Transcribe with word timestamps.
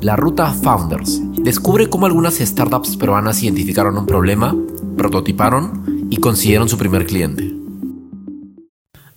la 0.00 0.16
ruta 0.16 0.52
Founders. 0.52 1.20
Descubre 1.42 1.90
cómo 1.90 2.06
algunas 2.06 2.38
startups 2.38 2.96
peruanas 2.96 3.42
identificaron 3.42 3.98
un 3.98 4.06
problema, 4.06 4.56
prototiparon 4.96 6.08
y 6.10 6.16
consiguieron 6.16 6.68
su 6.68 6.78
primer 6.78 7.06
cliente. 7.06 7.52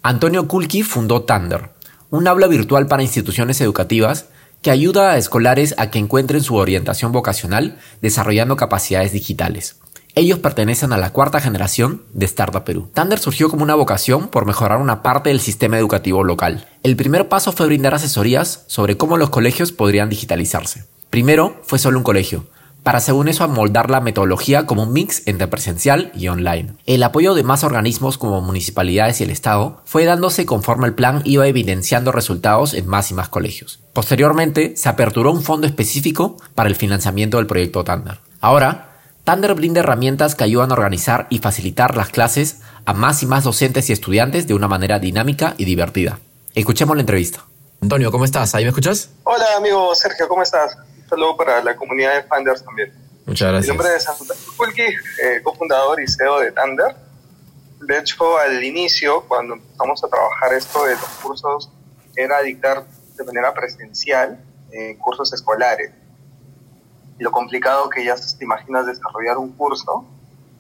Antonio 0.02 0.48
Kulki 0.48 0.84
fundó 0.84 1.24
Thunder, 1.24 1.72
un 2.10 2.28
aula 2.28 2.48
virtual 2.48 2.88
para 2.88 3.04
instituciones 3.04 3.62
educativas 3.62 4.28
que 4.62 4.72
ayuda 4.72 5.12
a 5.12 5.18
escolares 5.18 5.74
a 5.78 5.90
que 5.90 6.00
encuentren 6.00 6.44
su 6.44 6.56
orientación 6.56 7.14
vocacional 7.14 7.80
desarrollando 8.02 8.58
capacidades 8.58 9.14
digitales. 9.14 9.80
Ellos 10.16 10.38
pertenecen 10.38 10.94
a 10.94 10.98
la 10.98 11.12
cuarta 11.12 11.42
generación 11.42 12.04
de 12.14 12.28
Startup 12.28 12.64
Perú. 12.64 12.88
Thunder 12.94 13.18
surgió 13.18 13.50
como 13.50 13.64
una 13.64 13.74
vocación 13.74 14.28
por 14.28 14.46
mejorar 14.46 14.78
una 14.78 15.02
parte 15.02 15.30
del 15.30 15.40
sistema 15.40 15.80
educativo 15.80 16.24
local. 16.24 16.68
El 16.84 16.96
primer 16.96 17.30
paso 17.30 17.52
fue 17.52 17.66
brindar 17.66 17.96
asesorías 17.96 18.64
sobre 18.68 18.96
cómo 18.96 19.18
los 19.18 19.32
colegios 19.32 19.72
podrían 19.72 20.10
digitalizarse. 20.10 20.86
Primero 21.10 21.60
fue 21.64 21.80
solo 21.80 21.98
un 21.98 22.04
colegio, 22.04 22.46
para 22.84 23.00
según 23.00 23.28
eso 23.28 23.44
amoldar 23.44 23.90
la 23.90 24.02
metodología 24.02 24.68
como 24.68 24.84
un 24.84 24.94
mix 24.94 25.24
entre 25.26 25.48
presencial 25.48 26.12
y 26.14 26.28
online. 26.28 26.74
El 26.86 27.02
apoyo 27.02 27.34
de 27.34 27.44
más 27.44 27.64
organismos 27.64 28.20
como 28.20 28.40
municipalidades 28.42 29.20
y 29.20 29.24
el 29.24 29.32
Estado 29.32 29.82
fue 29.86 30.06
dándose 30.06 30.46
conforme 30.46 30.86
el 30.86 30.94
plan 30.94 31.22
iba 31.24 31.48
evidenciando 31.48 32.12
resultados 32.12 32.76
en 32.76 32.86
más 32.86 33.10
y 33.10 33.16
más 33.16 33.30
colegios. 33.30 33.80
Posteriormente, 33.94 34.76
se 34.78 34.90
aperturó 34.90 35.32
un 35.32 35.42
fondo 35.42 35.66
específico 35.66 36.38
para 36.54 36.70
el 36.70 36.76
financiamiento 36.76 37.38
del 37.38 37.48
proyecto 37.48 37.84
Thunder. 37.84 38.20
Ahora, 38.42 38.93
Thunder 39.24 39.54
brinda 39.54 39.80
herramientas 39.80 40.36
que 40.36 40.44
ayudan 40.44 40.72
a 40.72 40.74
organizar 40.74 41.28
y 41.30 41.40
facilitar 41.40 41.96
las 41.96 42.10
clases 42.10 42.60
a 42.84 42.92
más 42.94 43.24
y 43.24 43.26
más 43.26 43.46
docentes 43.46 43.90
y 43.90 43.94
estudiantes 43.94 44.48
de 44.48 44.54
una 44.54 44.68
manera 44.68 45.00
dinámica 45.00 45.56
y 45.58 45.64
divertida. 45.64 46.20
Escuchemos 46.56 46.98
la 46.98 47.02
entrevista. 47.02 47.46
Antonio, 47.82 48.12
¿cómo 48.12 48.26
estás? 48.26 48.54
¿Ahí 48.54 48.66
me 48.66 48.70
escuchas? 48.70 49.12
Hola, 49.24 49.46
amigo 49.56 49.96
Sergio, 49.96 50.28
¿cómo 50.28 50.44
estás? 50.44 50.76
Un 51.04 51.10
saludo 51.10 51.38
para 51.38 51.64
la 51.64 51.74
comunidad 51.78 52.16
de 52.16 52.24
Funders 52.24 52.66
también. 52.66 52.92
Muchas 53.26 53.48
gracias. 53.48 53.72
Mi 53.72 53.78
nombre 53.78 53.96
es 53.96 54.10
Antonio 54.10 54.34
Kulki, 54.58 54.82
eh, 54.82 55.42
cofundador 55.42 56.02
y 56.02 56.08
CEO 56.08 56.42
de 56.42 56.52
Thunder. 56.52 56.94
De 57.80 58.00
hecho, 58.00 58.38
al 58.38 58.62
inicio, 58.62 59.22
cuando 59.30 59.54
empezamos 59.54 60.04
a 60.04 60.08
trabajar 60.10 60.54
esto 60.54 60.84
de 60.84 60.96
los 60.96 61.10
cursos, 61.22 61.70
era 62.18 62.42
dictar 62.42 62.84
de 63.16 63.24
manera 63.24 63.54
presencial 63.54 64.38
eh, 64.72 64.98
cursos 65.00 65.32
escolares 65.32 65.92
lo 67.20 67.32
complicado 67.32 67.90
que 67.90 68.04
ya 68.04 68.16
te 68.16 68.44
imaginas 68.44 68.86
desarrollar 68.86 69.38
un 69.38 69.52
curso. 69.54 70.06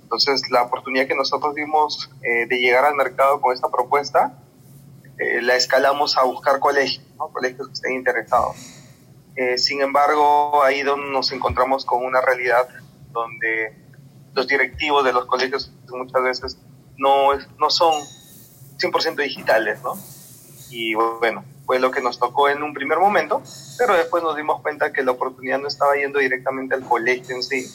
Entonces, 0.04 0.50
la 0.52 0.64
oportunidad 0.64 1.08
que 1.08 1.16
nosotros 1.16 1.56
dimos 1.56 2.10
eh, 2.22 2.45
de 2.48 2.60
llegar 2.60 2.86
al 2.86 2.95
mercado 2.95 3.42
con 3.42 3.54
esta 3.54 3.70
propuesta, 3.70 4.40
eh, 5.18 5.42
la 5.42 5.56
escalamos 5.56 6.18
a 6.18 6.23
buscar 6.23 6.60
colegios, 6.60 7.04
colegios 7.32 7.68
que 7.68 7.73
estén 7.73 7.94
interesados. 7.94 8.56
Eh, 9.36 9.58
sin 9.58 9.82
embargo, 9.82 10.64
ahí 10.64 10.84
donde 10.84 11.12
nos 11.12 11.32
encontramos 11.32 11.86
con 11.86 12.06
una 12.06 12.22
realidad 12.22 12.67
donde 13.12 13.76
los 14.34 14.48
directivos 14.48 15.04
de 15.04 15.14
los 15.14 15.26
colegios 15.26 15.72
muchas 15.90 16.23
veces 16.23 16.58
no, 16.98 17.30
no 17.60 17.70
son 17.70 18.04
100% 18.78 19.16
digitales, 19.16 19.82
¿no? 19.84 19.94
Y 20.70 20.95
bueno, 20.95 21.44
fue 21.66 21.80
lo 21.80 21.92
que 21.92 22.02
nos 22.02 22.19
tocó 22.19 22.50
en 22.50 22.61
un 22.61 22.73
primer 22.73 23.00
momento, 23.00 23.42
pero 23.78 23.95
después 23.95 24.23
nos 24.23 24.36
dimos 24.36 24.61
cuenta 24.61 24.92
que 24.92 25.03
la 25.03 25.11
oportunidad 25.11 25.59
no 25.59 25.67
estaba 25.67 25.95
yendo 25.95 26.20
directamente 26.20 26.75
al 26.75 26.83
colegio 26.83 27.36
en 27.36 27.44
sí, 27.44 27.67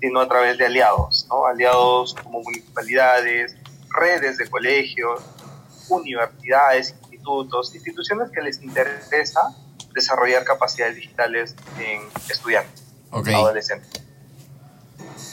sino 0.00 0.20
a 0.20 0.28
través 0.28 0.58
de 0.58 0.66
aliados, 0.66 1.26
¿no? 1.28 1.46
aliados 1.46 2.14
como 2.22 2.42
municipalidades, 2.42 3.56
redes 3.90 4.38
de 4.38 4.48
colegios, 4.48 5.20
universidades, 5.88 6.94
institutos, 7.02 7.74
instituciones 7.74 8.30
que 8.30 8.42
les 8.42 8.62
interesa 8.62 9.40
desarrollar 9.94 10.44
capacidades 10.44 10.96
digitales 10.96 11.54
en 11.78 12.00
estudiantes, 12.30 12.84
adolescentes. 13.10 14.02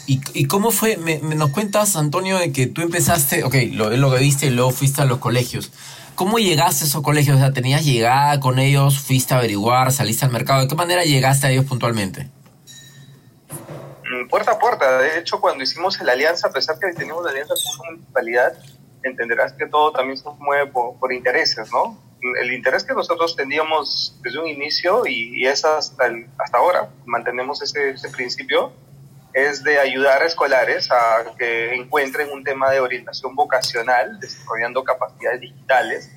¿Y, 0.05 0.21
¿Y, 0.33 0.45
cómo 0.45 0.71
fue? 0.71 0.97
Me, 0.97 1.19
nos 1.19 1.51
cuentas, 1.51 1.95
Antonio, 1.95 2.39
de 2.39 2.51
que 2.51 2.66
tú 2.66 2.81
empezaste, 2.81 3.44
ok, 3.44 3.55
lo, 3.73 3.91
lo 3.91 4.11
que 4.11 4.17
viste 4.17 4.47
y 4.47 4.50
luego 4.50 4.72
fuiste 4.72 5.03
a 5.03 5.05
los 5.05 5.19
colegios. 5.19 5.72
¿Cómo 6.19 6.38
llegaste 6.38 6.84
a 6.84 6.88
esos 6.88 7.02
colegios? 7.02 7.38
O 7.38 7.40
sea, 7.40 7.53
¿tenías 7.53 7.85
llegada 7.85 8.41
con 8.41 8.59
ellos? 8.59 9.00
¿Fuiste 9.00 9.34
a 9.34 9.38
averiguar? 9.38 9.94
¿Saliste 9.94 10.25
al 10.25 10.34
mercado? 10.34 10.59
¿De 10.59 10.68
qué 10.68 10.75
manera 10.75 11.06
llegaste 11.06 11.47
a 11.47 11.50
ellos 11.50 11.63
puntualmente? 11.63 12.28
Mm, 14.03 14.28
puerta 14.28 14.52
a 14.52 14.59
puerta. 14.59 14.97
De 14.97 15.18
hecho, 15.18 15.40
cuando 15.40 15.63
hicimos 15.63 15.97
la 16.02 16.12
alianza, 16.12 16.50
a 16.50 16.52
pesar 16.52 16.78
que 16.78 16.91
teníamos 16.91 17.24
la 17.24 17.31
alianza 17.31 17.53
con 17.53 17.79
una 17.79 17.91
municipalidad, 17.91 18.52
entenderás 19.02 19.53
que 19.53 19.66
todo 19.68 19.94
también 19.94 20.18
se 20.18 20.25
mueve 20.40 20.69
por, 20.69 21.13
intereses, 21.13 21.72
¿no? 21.72 21.97
El 22.41 22.52
interés 22.52 22.84
que 22.84 22.94
nosotros 22.94 23.38
teníamos 23.38 24.19
desde 24.22 24.40
un 24.40 24.47
inicio 24.50 25.03
y, 25.08 25.46
es 25.46 25.63
hasta, 25.63 26.03
hasta 26.38 26.58
ahora, 26.58 26.90
mantenemos 27.06 27.62
ese, 27.62 27.91
ese 27.91 28.09
principio, 28.09 28.74
es 29.34 29.63
de 29.63 29.79
ayudar 29.79 30.22
a 30.22 30.25
escolares 30.25 30.91
a 30.91 31.35
que 31.38 31.75
encuentren 31.75 32.31
un 32.31 32.44
tema 32.44 32.72
de 32.72 32.79
orientación 32.79 33.35
vocacional, 33.35 34.19
desarrollando 34.19 34.84
capacidades 34.84 35.41
digitales. 35.41 36.12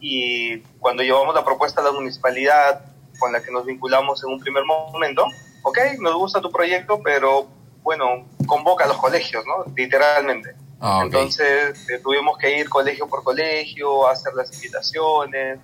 Y 0.00 0.58
cuando 0.78 1.02
llevamos 1.02 1.34
la 1.34 1.44
propuesta 1.44 1.80
a 1.80 1.84
la 1.84 1.92
municipalidad 1.92 2.84
con 3.18 3.32
la 3.32 3.42
que 3.42 3.50
nos 3.50 3.64
vinculamos 3.64 4.22
en 4.24 4.32
un 4.32 4.40
primer 4.40 4.64
momento, 4.64 5.26
ok, 5.62 5.78
nos 6.00 6.14
gusta 6.14 6.40
tu 6.40 6.50
proyecto, 6.50 7.00
pero 7.02 7.48
bueno, 7.82 8.26
convoca 8.46 8.84
a 8.84 8.88
los 8.88 8.96
colegios, 8.96 9.44
¿no? 9.46 9.72
Literalmente. 9.74 10.54
Ah, 10.80 11.00
Entonces 11.04 11.88
eh, 11.88 11.98
tuvimos 12.02 12.36
que 12.38 12.58
ir 12.58 12.68
colegio 12.68 13.08
por 13.08 13.22
colegio, 13.22 14.06
hacer 14.08 14.34
las 14.34 14.52
invitaciones, 14.54 15.58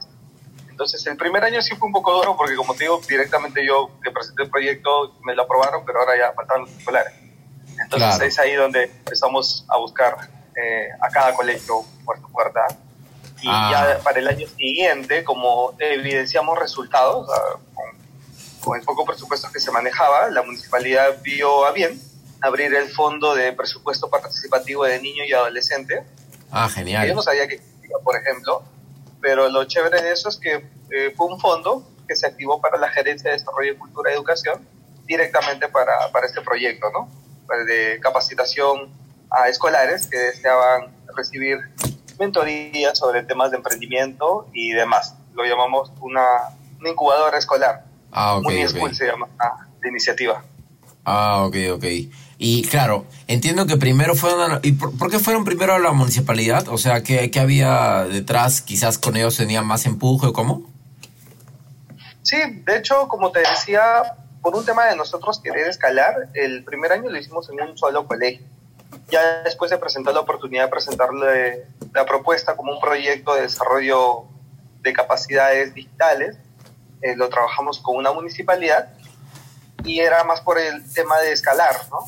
entonces, 0.80 1.06
el 1.08 1.18
primer 1.18 1.44
año 1.44 1.60
sí 1.60 1.76
fue 1.76 1.88
un 1.88 1.92
poco 1.92 2.10
duro 2.14 2.34
porque, 2.38 2.56
como 2.56 2.72
te 2.74 2.84
digo, 2.84 3.02
directamente 3.06 3.66
yo 3.66 3.90
que 4.02 4.10
presenté 4.10 4.44
el 4.44 4.48
proyecto, 4.48 5.14
me 5.22 5.34
lo 5.34 5.42
aprobaron, 5.42 5.84
pero 5.84 6.00
ahora 6.00 6.16
ya 6.16 6.32
faltaban 6.32 6.62
los 6.62 6.70
escolares. 6.70 7.12
Entonces, 7.82 8.22
es 8.22 8.38
ahí 8.38 8.54
donde 8.54 8.84
empezamos 8.84 9.66
a 9.68 9.76
buscar 9.76 10.16
eh, 10.56 10.88
a 10.98 11.10
cada 11.10 11.34
colegio 11.34 11.84
puerta 12.02 12.24
a 12.26 12.30
puerta. 12.30 12.66
Y 13.42 13.48
ah. 13.50 13.68
ya 13.70 14.02
para 14.02 14.20
el 14.20 14.28
año 14.28 14.48
siguiente, 14.48 15.22
como 15.22 15.74
evidenciamos 15.78 16.58
resultados, 16.58 17.28
con, 17.74 17.90
con 18.64 18.80
el 18.80 18.86
poco 18.86 19.04
presupuesto 19.04 19.52
que 19.52 19.60
se 19.60 19.70
manejaba, 19.70 20.30
la 20.30 20.40
municipalidad 20.40 21.20
vio 21.22 21.66
a 21.66 21.72
bien 21.72 22.00
abrir 22.40 22.74
el 22.74 22.88
fondo 22.88 23.34
de 23.34 23.52
presupuesto 23.52 24.08
participativo 24.08 24.84
de 24.84 24.98
niños 25.02 25.26
y 25.28 25.34
adolescentes. 25.34 26.04
Ah, 26.50 26.70
genial. 26.70 27.06
Yo 27.06 27.14
no 27.14 27.20
sabía 27.20 27.46
que, 27.46 27.60
por 28.02 28.16
ejemplo, 28.16 28.64
pero 29.20 29.48
lo 29.48 29.64
chévere 29.64 30.02
de 30.02 30.12
eso 30.12 30.28
es 30.28 30.36
que 30.36 30.54
eh, 30.90 31.12
fue 31.16 31.26
un 31.26 31.40
fondo 31.40 31.88
que 32.08 32.16
se 32.16 32.26
activó 32.26 32.60
para 32.60 32.78
la 32.78 32.88
Gerencia 32.90 33.30
de 33.30 33.38
Desarrollo, 33.38 33.78
Cultura 33.78 34.10
y 34.10 34.14
Educación 34.14 34.66
directamente 35.06 35.68
para, 35.68 36.10
para 36.12 36.26
este 36.26 36.40
proyecto, 36.40 36.90
¿no? 36.92 37.08
Pues 37.46 37.66
de 37.66 37.98
capacitación 38.00 38.92
a 39.30 39.48
escolares 39.48 40.06
que 40.06 40.18
deseaban 40.18 40.92
recibir 41.16 41.58
mentoría 42.18 42.94
sobre 42.94 43.22
temas 43.22 43.50
de 43.50 43.56
emprendimiento 43.56 44.48
y 44.52 44.70
demás. 44.72 45.14
Lo 45.34 45.44
llamamos 45.44 45.90
una, 46.00 46.26
una 46.78 46.90
incubadora 46.90 47.38
escolar. 47.38 47.84
Ah, 48.12 48.36
ok. 48.36 48.42
Muy 48.44 48.64
okay. 48.66 48.94
se 48.94 49.06
llama 49.06 49.28
la 49.38 49.88
iniciativa. 49.88 50.44
Ah, 51.04 51.44
ok, 51.44 51.56
ok. 51.72 51.84
Y 52.42 52.62
claro, 52.62 53.04
entiendo 53.26 53.66
que 53.66 53.76
primero 53.76 54.14
fueron... 54.14 54.50
A, 54.50 54.60
¿Y 54.62 54.72
por, 54.72 55.10
qué 55.10 55.18
fueron 55.18 55.44
primero 55.44 55.74
a 55.74 55.78
la 55.78 55.92
municipalidad? 55.92 56.66
O 56.68 56.78
sea, 56.78 57.02
¿qué, 57.02 57.30
¿qué, 57.30 57.38
había 57.38 58.04
detrás? 58.04 58.62
Quizás 58.62 58.96
con 58.96 59.14
ellos 59.18 59.36
tenían 59.36 59.66
más 59.66 59.84
empuje 59.84 60.28
o 60.28 60.32
cómo? 60.32 60.62
Sí, 62.22 62.38
de 62.64 62.78
hecho, 62.78 63.08
como 63.08 63.30
te 63.30 63.40
decía, 63.40 64.16
por 64.40 64.56
un 64.56 64.64
tema 64.64 64.86
de 64.86 64.96
nosotros 64.96 65.38
querer 65.38 65.68
escalar, 65.68 66.30
el 66.32 66.64
primer 66.64 66.92
año 66.92 67.10
lo 67.10 67.18
hicimos 67.18 67.50
en 67.50 67.60
un 67.60 67.76
solo 67.76 68.06
colegio. 68.06 68.46
Ya 69.10 69.42
después 69.42 69.70
se 69.70 69.76
presentó 69.76 70.10
la 70.10 70.20
oportunidad 70.20 70.64
de 70.64 70.70
presentarle 70.70 71.66
la 71.92 72.06
propuesta 72.06 72.56
como 72.56 72.72
un 72.72 72.80
proyecto 72.80 73.34
de 73.34 73.42
desarrollo 73.42 74.24
de 74.80 74.94
capacidades 74.94 75.74
digitales. 75.74 76.38
Eh, 77.02 77.16
lo 77.16 77.28
trabajamos 77.28 77.80
con 77.80 77.96
una 77.96 78.12
municipalidad 78.12 78.88
y 79.84 80.00
era 80.00 80.24
más 80.24 80.40
por 80.40 80.58
el 80.58 80.90
tema 80.94 81.18
de 81.18 81.32
escalar, 81.32 81.76
¿no? 81.90 81.98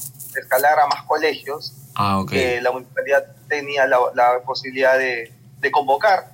Escalar 0.40 0.79
a 0.79 0.87
más 0.87 1.02
colegios 1.05 1.75
ah, 1.94 2.25
que 2.29 2.61
la 2.61 2.70
municipalidad 2.70 3.37
tenía 3.49 3.87
la, 3.87 3.99
la 4.14 4.40
posibilidad 4.44 4.99
de, 4.99 5.32
de, 5.58 5.70
convocar. 5.70 6.32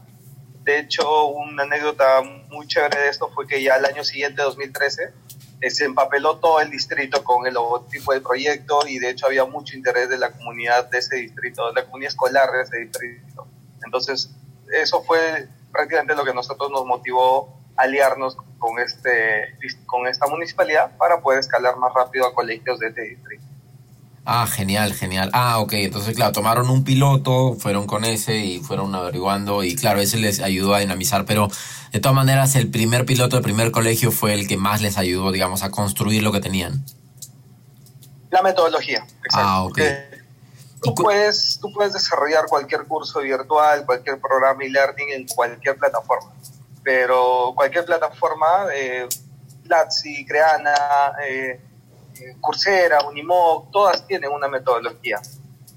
De 0.62 0.78
hecho, 0.78 1.26
una 1.26 1.62
anécdota 1.64 2.22
muy 2.50 2.66
chévere 2.66 3.00
de 3.00 3.08
esto 3.08 3.30
fue 3.34 3.46
que 3.46 3.62
ya 3.62 3.76
el 3.76 3.84
año 3.84 4.04
siguiente, 4.04 4.42
2013, 4.42 5.12
eh, 5.60 5.70
se 5.70 5.84
empapeló 5.84 6.38
todo 6.38 6.60
el 6.60 6.70
distrito 6.70 7.24
con 7.24 7.46
el 7.46 7.54
logotipo 7.54 8.12
del 8.12 8.22
proyecto 8.22 8.86
y 8.86 8.98
de 8.98 9.10
hecho 9.10 9.26
había 9.26 9.44
mucho 9.44 9.76
interés 9.76 10.08
de 10.08 10.16
la 10.16 10.30
comunidad 10.30 10.88
de 10.88 10.98
ese 10.98 11.16
distrito, 11.16 11.66
de 11.68 11.80
la 11.80 11.84
comunidad 11.84 12.10
escolar 12.10 12.52
de 12.52 12.62
ese 12.62 12.76
distrito. 12.78 13.48
Entonces, 13.84 14.30
eso 14.72 15.02
fue 15.02 15.48
prácticamente 15.72 16.14
lo 16.14 16.24
que 16.24 16.32
nosotros 16.32 16.70
nos 16.70 16.84
motivó 16.86 17.60
a 17.76 17.82
aliarnos 17.82 18.36
con, 18.58 18.78
este, 18.78 19.56
con 19.86 20.06
esta 20.06 20.26
municipalidad 20.28 20.96
para 20.96 21.20
poder 21.20 21.40
escalar 21.40 21.76
más 21.76 21.92
rápido 21.92 22.26
a 22.26 22.34
colegios 22.34 22.78
de 22.78 22.88
este 22.88 23.02
distrito. 23.02 23.44
Ah, 24.30 24.46
genial, 24.46 24.92
genial. 24.92 25.30
Ah, 25.32 25.58
ok, 25.58 25.72
entonces 25.72 26.14
claro, 26.14 26.32
tomaron 26.32 26.68
un 26.68 26.84
piloto, 26.84 27.54
fueron 27.58 27.86
con 27.86 28.04
ese 28.04 28.36
y 28.36 28.60
fueron 28.60 28.94
averiguando 28.94 29.64
y 29.64 29.74
claro, 29.74 30.00
ese 30.00 30.18
les 30.18 30.40
ayudó 30.40 30.74
a 30.74 30.80
dinamizar, 30.80 31.24
pero 31.24 31.48
de 31.92 31.98
todas 31.98 32.14
maneras 32.14 32.54
el 32.54 32.70
primer 32.70 33.06
piloto 33.06 33.36
del 33.36 33.42
primer 33.42 33.70
colegio 33.70 34.12
fue 34.12 34.34
el 34.34 34.46
que 34.46 34.58
más 34.58 34.82
les 34.82 34.98
ayudó, 34.98 35.32
digamos, 35.32 35.62
a 35.62 35.70
construir 35.70 36.22
lo 36.22 36.30
que 36.30 36.40
tenían. 36.40 36.84
La 38.28 38.42
metodología, 38.42 38.98
exacto. 39.24 39.48
Ah, 39.48 39.62
ok. 39.64 39.80
Tú 40.82 40.94
puedes, 40.94 41.58
tú 41.58 41.72
puedes 41.72 41.94
desarrollar 41.94 42.44
cualquier 42.50 42.84
curso 42.84 43.20
virtual, 43.20 43.86
cualquier 43.86 44.20
programa 44.20 44.62
e-learning 44.62 45.08
en 45.08 45.26
cualquier 45.26 45.78
plataforma, 45.78 46.34
pero 46.82 47.54
cualquier 47.56 47.86
plataforma, 47.86 48.66
eh, 48.74 49.08
Platzi, 49.64 50.26
Creana, 50.26 50.74
eh, 51.26 51.62
Coursera, 52.40 53.00
Unimog, 53.06 53.70
todas 53.70 54.06
tienen 54.06 54.30
una 54.30 54.48
metodología. 54.48 55.20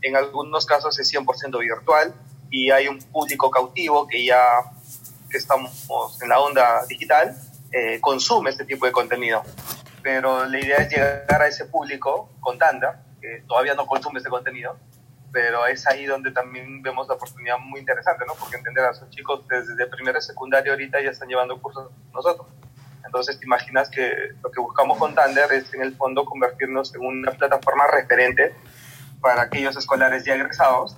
En 0.01 0.15
algunos 0.15 0.65
casos 0.65 0.97
es 0.99 1.13
100% 1.13 1.59
virtual 1.59 2.13
y 2.49 2.71
hay 2.71 2.87
un 2.87 2.99
público 2.99 3.49
cautivo 3.49 4.07
que 4.07 4.25
ya 4.25 4.39
que 5.29 5.37
estamos 5.37 5.87
en 6.21 6.29
la 6.29 6.39
onda 6.39 6.85
digital 6.87 7.35
eh, 7.71 7.99
consume 8.01 8.49
este 8.49 8.65
tipo 8.65 8.85
de 8.85 8.91
contenido. 8.91 9.43
Pero 10.03 10.45
la 10.45 10.59
idea 10.59 10.77
es 10.77 10.89
llegar 10.89 11.41
a 11.41 11.47
ese 11.47 11.65
público 11.65 12.29
con 12.39 12.57
tanda, 12.57 13.03
que 13.21 13.43
todavía 13.47 13.75
no 13.75 13.85
consume 13.85 14.17
este 14.17 14.29
contenido, 14.29 14.77
pero 15.31 15.65
es 15.67 15.87
ahí 15.87 16.05
donde 16.05 16.31
también 16.31 16.81
vemos 16.81 17.07
la 17.07 17.13
oportunidad 17.13 17.57
muy 17.59 17.79
interesante, 17.79 18.25
¿no? 18.27 18.33
Porque 18.35 18.57
entender 18.57 18.83
a 18.83 18.91
esos 18.91 19.09
chicos 19.09 19.47
desde 19.47 19.87
primero 19.87 20.17
y 20.17 20.21
secundaria 20.21 20.73
ahorita 20.73 21.01
ya 21.01 21.11
están 21.11 21.29
llevando 21.29 21.61
cursos 21.61 21.91
nosotros. 22.13 22.47
Entonces 23.05 23.39
te 23.39 23.45
imaginas 23.45 23.89
que 23.89 24.11
lo 24.43 24.51
que 24.51 24.59
buscamos 24.59 24.97
con 24.97 25.15
Thunder 25.15 25.51
es 25.51 25.73
en 25.73 25.81
el 25.81 25.95
fondo 25.95 26.25
convertirnos 26.25 26.93
en 26.95 27.01
una 27.01 27.31
plataforma 27.31 27.85
referente 27.87 28.53
para 29.19 29.43
aquellos 29.43 29.75
escolares 29.77 30.23
ya 30.25 30.35
egresados 30.35 30.95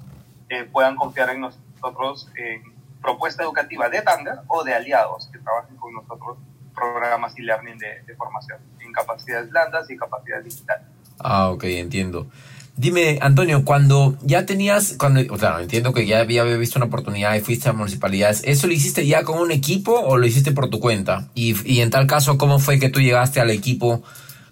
eh, 0.50 0.64
puedan 0.66 0.96
confiar 0.96 1.30
en 1.30 1.42
nosotros 1.42 2.30
en 2.36 2.64
propuesta 3.02 3.44
educativa 3.44 3.90
de 3.90 4.02
Thunder 4.02 4.40
o 4.48 4.64
de 4.64 4.74
aliados 4.74 5.30
que 5.32 5.40
trabajen 5.40 5.76
con 5.78 5.94
nosotros 5.94 6.38
programas 6.74 7.38
y 7.38 7.44
learning 7.44 7.78
de, 7.78 8.04
de 8.04 8.16
formación 8.16 8.60
en 8.80 8.92
capacidades 8.92 9.50
blandas 9.50 9.90
y 9.90 9.98
capacidades 9.98 10.46
digitales. 10.46 10.88
Ah, 11.20 11.50
ok, 11.50 11.64
entiendo. 11.66 12.28
Dime, 12.76 13.20
Antonio, 13.22 13.64
cuando 13.64 14.18
ya 14.24 14.48
tenías, 14.48 14.96
cuando, 14.98 15.22
o 15.32 15.38
sea, 15.38 15.62
entiendo 15.62 15.94
que 15.94 16.08
ya 16.08 16.20
había 16.20 16.44
visto 16.44 16.80
una 16.80 16.88
oportunidad 16.88 17.36
y 17.36 17.42
fuiste 17.42 17.70
a 17.70 17.74
municipalidades, 17.74 18.42
¿eso 18.46 18.66
lo 18.66 18.74
hiciste 18.74 19.06
ya 19.06 19.24
con 19.24 19.40
un 19.40 19.52
equipo 19.52 19.94
o 19.94 20.18
lo 20.18 20.26
hiciste 20.26 20.52
por 20.52 20.72
tu 20.72 20.80
cuenta? 20.80 21.30
Y, 21.36 21.56
y 21.72 21.82
en 21.82 21.92
tal 21.92 22.08
caso, 22.08 22.40
¿cómo 22.40 22.58
fue 22.58 22.80
que 22.80 22.90
tú 22.90 23.00
llegaste 23.00 23.40
al 23.40 23.52
equipo 23.52 24.02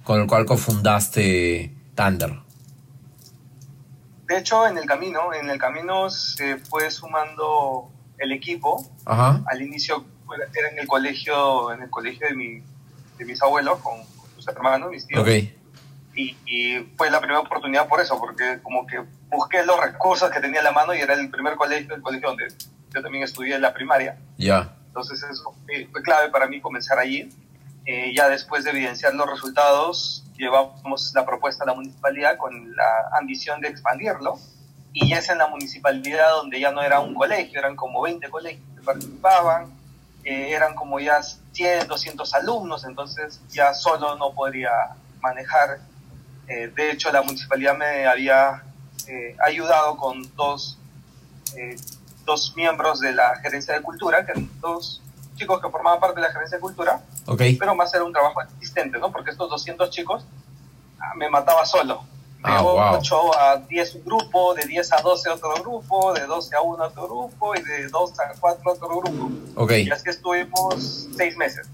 con 0.03 0.21
el 0.21 0.27
cual 0.27 0.45
cofundaste 0.45 1.73
Thunder? 1.95 2.39
De 4.27 4.37
hecho, 4.37 4.67
en 4.67 4.77
el 4.77 4.85
camino, 4.85 5.33
en 5.33 5.49
el 5.49 5.57
camino 5.57 6.11
se 6.11 6.57
fue 6.57 6.91
sumando 6.91 7.89
el 8.19 8.33
equipo. 8.33 8.87
Ajá. 9.03 9.41
Al 9.47 9.63
inicio 9.63 10.05
era 10.55 10.69
en 10.69 10.77
el 10.77 10.87
colegio, 10.87 11.73
en 11.73 11.81
el 11.81 11.89
colegio 11.89 12.27
de, 12.27 12.35
mi, 12.35 12.61
de 13.17 13.25
mis 13.25 13.41
abuelos, 13.41 13.79
con, 13.79 13.95
sus 14.35 14.47
hermanos, 14.47 14.91
mis 14.91 15.07
tíos. 15.07 15.21
Okay 15.21 15.55
y, 16.15 16.89
fue 16.97 17.09
la 17.09 17.19
primera 17.19 17.39
oportunidad 17.39 17.87
por 17.87 18.01
eso, 18.01 18.19
porque 18.19 18.59
como 18.61 18.85
que 18.85 19.03
busqué 19.29 19.63
los 19.63 19.79
recursos 19.79 20.29
que 20.29 20.39
tenía 20.39 20.59
a 20.59 20.63
la 20.63 20.71
mano 20.71 20.93
y 20.93 20.99
era 20.99 21.13
el 21.13 21.29
primer 21.29 21.55
colegio, 21.55 21.95
el 21.95 22.01
colegio 22.01 22.29
donde 22.29 22.47
yo 22.93 23.01
también 23.01 23.23
estudié 23.23 23.55
en 23.55 23.61
la 23.61 23.73
primaria. 23.73 24.17
Ya. 24.37 24.75
Entonces 24.87 25.23
eso 25.23 25.55
fue, 25.65 26.03
clave 26.03 26.29
para 26.29 26.47
mí 26.47 26.59
comenzar 26.59 26.99
allí. 26.99 27.29
Eh, 27.85 28.13
ya 28.15 28.29
después 28.29 28.63
de 28.63 28.71
evidenciar 28.71 29.13
los 29.15 29.27
resultados, 29.27 30.23
llevamos 30.35 31.11
la 31.15 31.25
propuesta 31.25 31.63
a 31.63 31.67
la 31.67 31.73
municipalidad 31.73 32.37
con 32.37 32.75
la 32.75 33.09
ambición 33.17 33.61
de 33.61 33.69
expandirlo. 33.69 34.37
Y 34.93 35.09
ya 35.09 35.19
es 35.19 35.29
en 35.29 35.37
la 35.37 35.47
municipalidad 35.47 36.31
donde 36.31 36.59
ya 36.59 36.71
no 36.71 36.81
era 36.81 36.99
un 36.99 37.13
colegio, 37.13 37.57
eran 37.57 37.77
como 37.77 38.01
20 38.01 38.29
colegios 38.29 38.63
que 38.75 38.81
participaban, 38.81 39.71
eh, 40.25 40.51
eran 40.51 40.75
como 40.75 40.99
ya 40.99 41.23
100, 41.23 41.87
200 41.87 42.33
alumnos, 42.33 42.83
entonces 42.83 43.39
ya 43.49 43.73
solo 43.73 44.17
no 44.17 44.33
podría 44.33 44.69
manejar 45.21 45.79
eh, 46.47 46.71
de 46.75 46.91
hecho, 46.91 47.11
la 47.11 47.21
municipalidad 47.21 47.77
me 47.77 48.05
había 48.05 48.63
eh, 49.07 49.35
ayudado 49.45 49.97
con 49.97 50.21
dos, 50.35 50.77
eh, 51.55 51.75
dos 52.25 52.53
miembros 52.55 52.99
de 52.99 53.13
la 53.13 53.35
gerencia 53.37 53.73
de 53.73 53.81
cultura, 53.81 54.25
que 54.25 54.33
dos 54.59 55.01
chicos 55.35 55.61
que 55.61 55.69
formaban 55.69 55.99
parte 55.99 56.19
de 56.19 56.27
la 56.27 56.33
gerencia 56.33 56.57
de 56.57 56.61
cultura, 56.61 57.01
pero 57.59 57.75
más 57.75 57.93
era 57.93 58.03
un 58.03 58.11
trabajo 58.11 58.41
existente, 58.41 58.99
¿no? 58.99 59.11
Porque 59.11 59.31
estos 59.31 59.49
200 59.49 59.89
chicos 59.89 60.25
ah, 60.99 61.13
me 61.15 61.29
mataba 61.29 61.65
solo. 61.65 62.03
De 62.37 62.49
ah, 62.49 62.63
8 62.63 63.39
a 63.39 63.57
10 63.57 63.95
un 63.95 64.05
grupo, 64.05 64.53
de 64.55 64.65
10 64.65 64.93
a 64.93 65.01
12 65.01 65.29
otro 65.29 65.53
grupo, 65.61 66.13
de 66.13 66.25
12 66.25 66.55
a 66.55 66.61
1 66.61 66.83
otro 66.83 67.07
grupo 67.07 67.55
y 67.55 67.61
de 67.61 67.87
2 67.87 68.19
a 68.19 68.33
4 68.39 68.71
otro 68.71 68.87
grupo. 68.89 69.31
Y 69.75 69.91
así 69.91 70.09
estuvimos 70.09 71.07
seis 71.15 71.37
meses. 71.37 71.69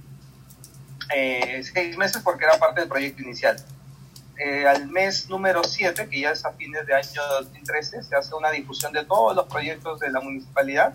seis 1.74 1.98
meses 1.98 2.22
porque 2.22 2.44
era 2.44 2.58
parte 2.58 2.82
del 2.82 2.90
proyecto 2.90 3.22
inicial. 3.24 3.58
Eh, 4.40 4.68
al 4.68 4.88
mes 4.88 5.28
número 5.30 5.64
7, 5.64 6.08
que 6.10 6.22
ya 6.22 6.32
es 6.32 6.46
a 6.46 6.52
fines 6.54 6.86
de 6.86 6.94
año 6.94 7.22
2013, 7.40 8.04
se 8.04 8.16
hace 8.16 8.36
una 8.36 8.52
difusión 8.52 8.94
de 8.94 9.04
todos 9.04 9.36
los 9.36 9.48
proyectos 9.48 10.00
de 10.00 10.12
la 10.12 10.20
municipalidad 10.20 10.94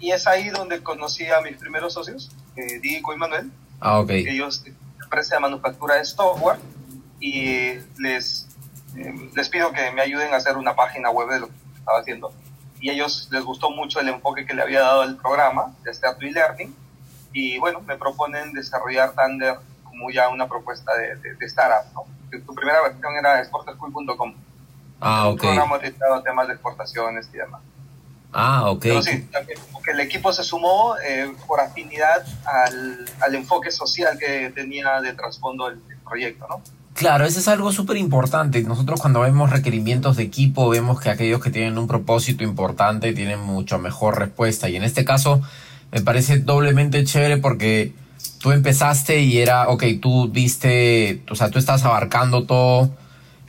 y 0.00 0.10
es 0.10 0.26
ahí 0.26 0.48
donde 0.48 0.82
conocí 0.82 1.26
a 1.26 1.42
mis 1.42 1.56
primeros 1.58 1.92
socios, 1.92 2.30
eh, 2.56 2.80
Diego 2.80 3.12
y 3.12 3.18
Manuel. 3.18 3.50
Ah, 3.78 4.00
ok. 4.00 4.10
Ellos, 4.10 4.64
empresa 5.02 5.34
de 5.34 5.40
manufactura 5.40 5.96
de 5.96 6.04
software 6.06 6.58
y 7.20 7.74
les, 7.98 8.48
eh, 8.96 9.30
les 9.34 9.48
pido 9.50 9.70
que 9.72 9.90
me 9.92 10.00
ayuden 10.00 10.32
a 10.32 10.38
hacer 10.38 10.56
una 10.56 10.74
página 10.74 11.10
web 11.10 11.28
de 11.28 11.40
lo 11.40 11.48
que 11.48 11.54
estaba 11.78 12.00
haciendo. 12.00 12.32
Y 12.80 12.88
a 12.88 12.94
ellos 12.94 13.28
les 13.30 13.44
gustó 13.44 13.70
mucho 13.70 14.00
el 14.00 14.08
enfoque 14.08 14.46
que 14.46 14.54
le 14.54 14.62
había 14.62 14.80
dado 14.80 15.02
el 15.02 15.16
programa 15.16 15.74
de 15.84 15.92
Start 15.92 16.22
e-Learning 16.22 16.74
y 17.34 17.58
bueno, 17.58 17.80
me 17.82 17.96
proponen 17.96 18.52
desarrollar 18.54 19.12
Thunder 19.12 19.56
como 19.84 20.10
ya 20.10 20.30
una 20.30 20.48
propuesta 20.48 20.96
de, 20.96 21.16
de, 21.16 21.34
de 21.34 21.46
startup, 21.46 21.92
¿no? 21.92 22.21
Tu 22.40 22.54
primera 22.54 22.82
versión 22.82 23.14
era 23.18 23.40
exportaschool.com. 23.40 24.34
Ah, 25.00 25.28
ok. 25.28 25.32
Un 25.32 25.38
programa 25.38 25.74
orientado 25.74 26.14
a 26.14 26.22
temas 26.22 26.46
de 26.48 26.54
exportaciones 26.54 27.28
y 27.32 27.36
demás. 27.36 27.60
Ah, 28.32 28.70
ok. 28.70 28.82
Pero 28.82 29.02
sí, 29.02 29.22
también 29.30 29.58
que 29.82 29.90
el 29.90 30.00
equipo 30.00 30.32
se 30.32 30.42
sumó 30.42 30.94
eh, 31.04 31.30
por 31.46 31.60
afinidad 31.60 32.24
al, 32.44 33.04
al, 33.20 33.34
enfoque 33.34 33.70
social 33.70 34.16
que 34.18 34.50
tenía 34.54 35.00
de 35.00 35.12
trasfondo 35.12 35.68
el, 35.68 35.80
proyecto, 36.08 36.46
¿no? 36.48 36.60
Claro, 36.94 37.24
eso 37.24 37.40
es 37.40 37.48
algo 37.48 37.72
súper 37.72 37.96
importante. 37.96 38.62
Nosotros 38.62 39.00
cuando 39.00 39.20
vemos 39.20 39.50
requerimientos 39.50 40.16
de 40.16 40.24
equipo 40.24 40.68
vemos 40.68 41.00
que 41.00 41.08
aquellos 41.08 41.42
que 41.42 41.50
tienen 41.50 41.78
un 41.78 41.86
propósito 41.86 42.44
importante 42.44 43.14
tienen 43.14 43.40
mucho 43.40 43.78
mejor 43.78 44.18
respuesta. 44.18 44.68
Y 44.68 44.76
en 44.76 44.84
este 44.84 45.04
caso 45.04 45.40
me 45.90 46.02
parece 46.02 46.38
doblemente 46.38 47.02
chévere 47.04 47.38
porque 47.38 47.94
tú 48.42 48.50
empezaste 48.50 49.20
y 49.20 49.38
era, 49.38 49.68
ok, 49.68 49.84
tú 50.00 50.28
diste, 50.32 51.22
o 51.30 51.36
sea, 51.36 51.50
tú 51.50 51.60
estás 51.60 51.84
abarcando 51.84 52.42
todo. 52.42 52.90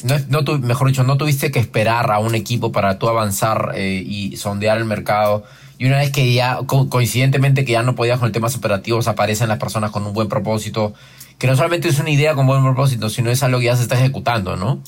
No, 0.03 0.15
no 0.29 0.43
tu, 0.43 0.59
mejor 0.59 0.87
dicho, 0.87 1.03
no 1.03 1.17
tuviste 1.17 1.51
que 1.51 1.59
esperar 1.59 2.11
a 2.11 2.19
un 2.19 2.35
equipo 2.35 2.71
para 2.71 2.99
tú 2.99 3.09
avanzar 3.09 3.71
eh, 3.75 4.03
y 4.05 4.37
sondear 4.37 4.77
el 4.77 4.85
mercado. 4.85 5.43
Y 5.79 5.87
una 5.87 5.97
vez 5.97 6.11
que 6.11 6.31
ya, 6.31 6.59
coincidentemente, 6.67 7.65
que 7.65 7.71
ya 7.71 7.81
no 7.81 7.95
podías 7.95 8.19
con 8.19 8.27
el 8.27 8.31
temas 8.31 8.55
operativos, 8.55 9.07
aparecen 9.07 9.49
las 9.49 9.57
personas 9.57 9.89
con 9.89 10.05
un 10.05 10.13
buen 10.13 10.29
propósito, 10.29 10.93
que 11.39 11.47
no 11.47 11.55
solamente 11.55 11.87
es 11.87 11.99
una 11.99 12.11
idea 12.11 12.35
con 12.35 12.45
buen 12.45 12.61
propósito, 12.61 13.09
sino 13.09 13.31
es 13.31 13.41
algo 13.41 13.59
que 13.59 13.65
ya 13.65 13.75
se 13.75 13.81
está 13.81 13.95
ejecutando, 13.95 14.55
¿no? 14.57 14.79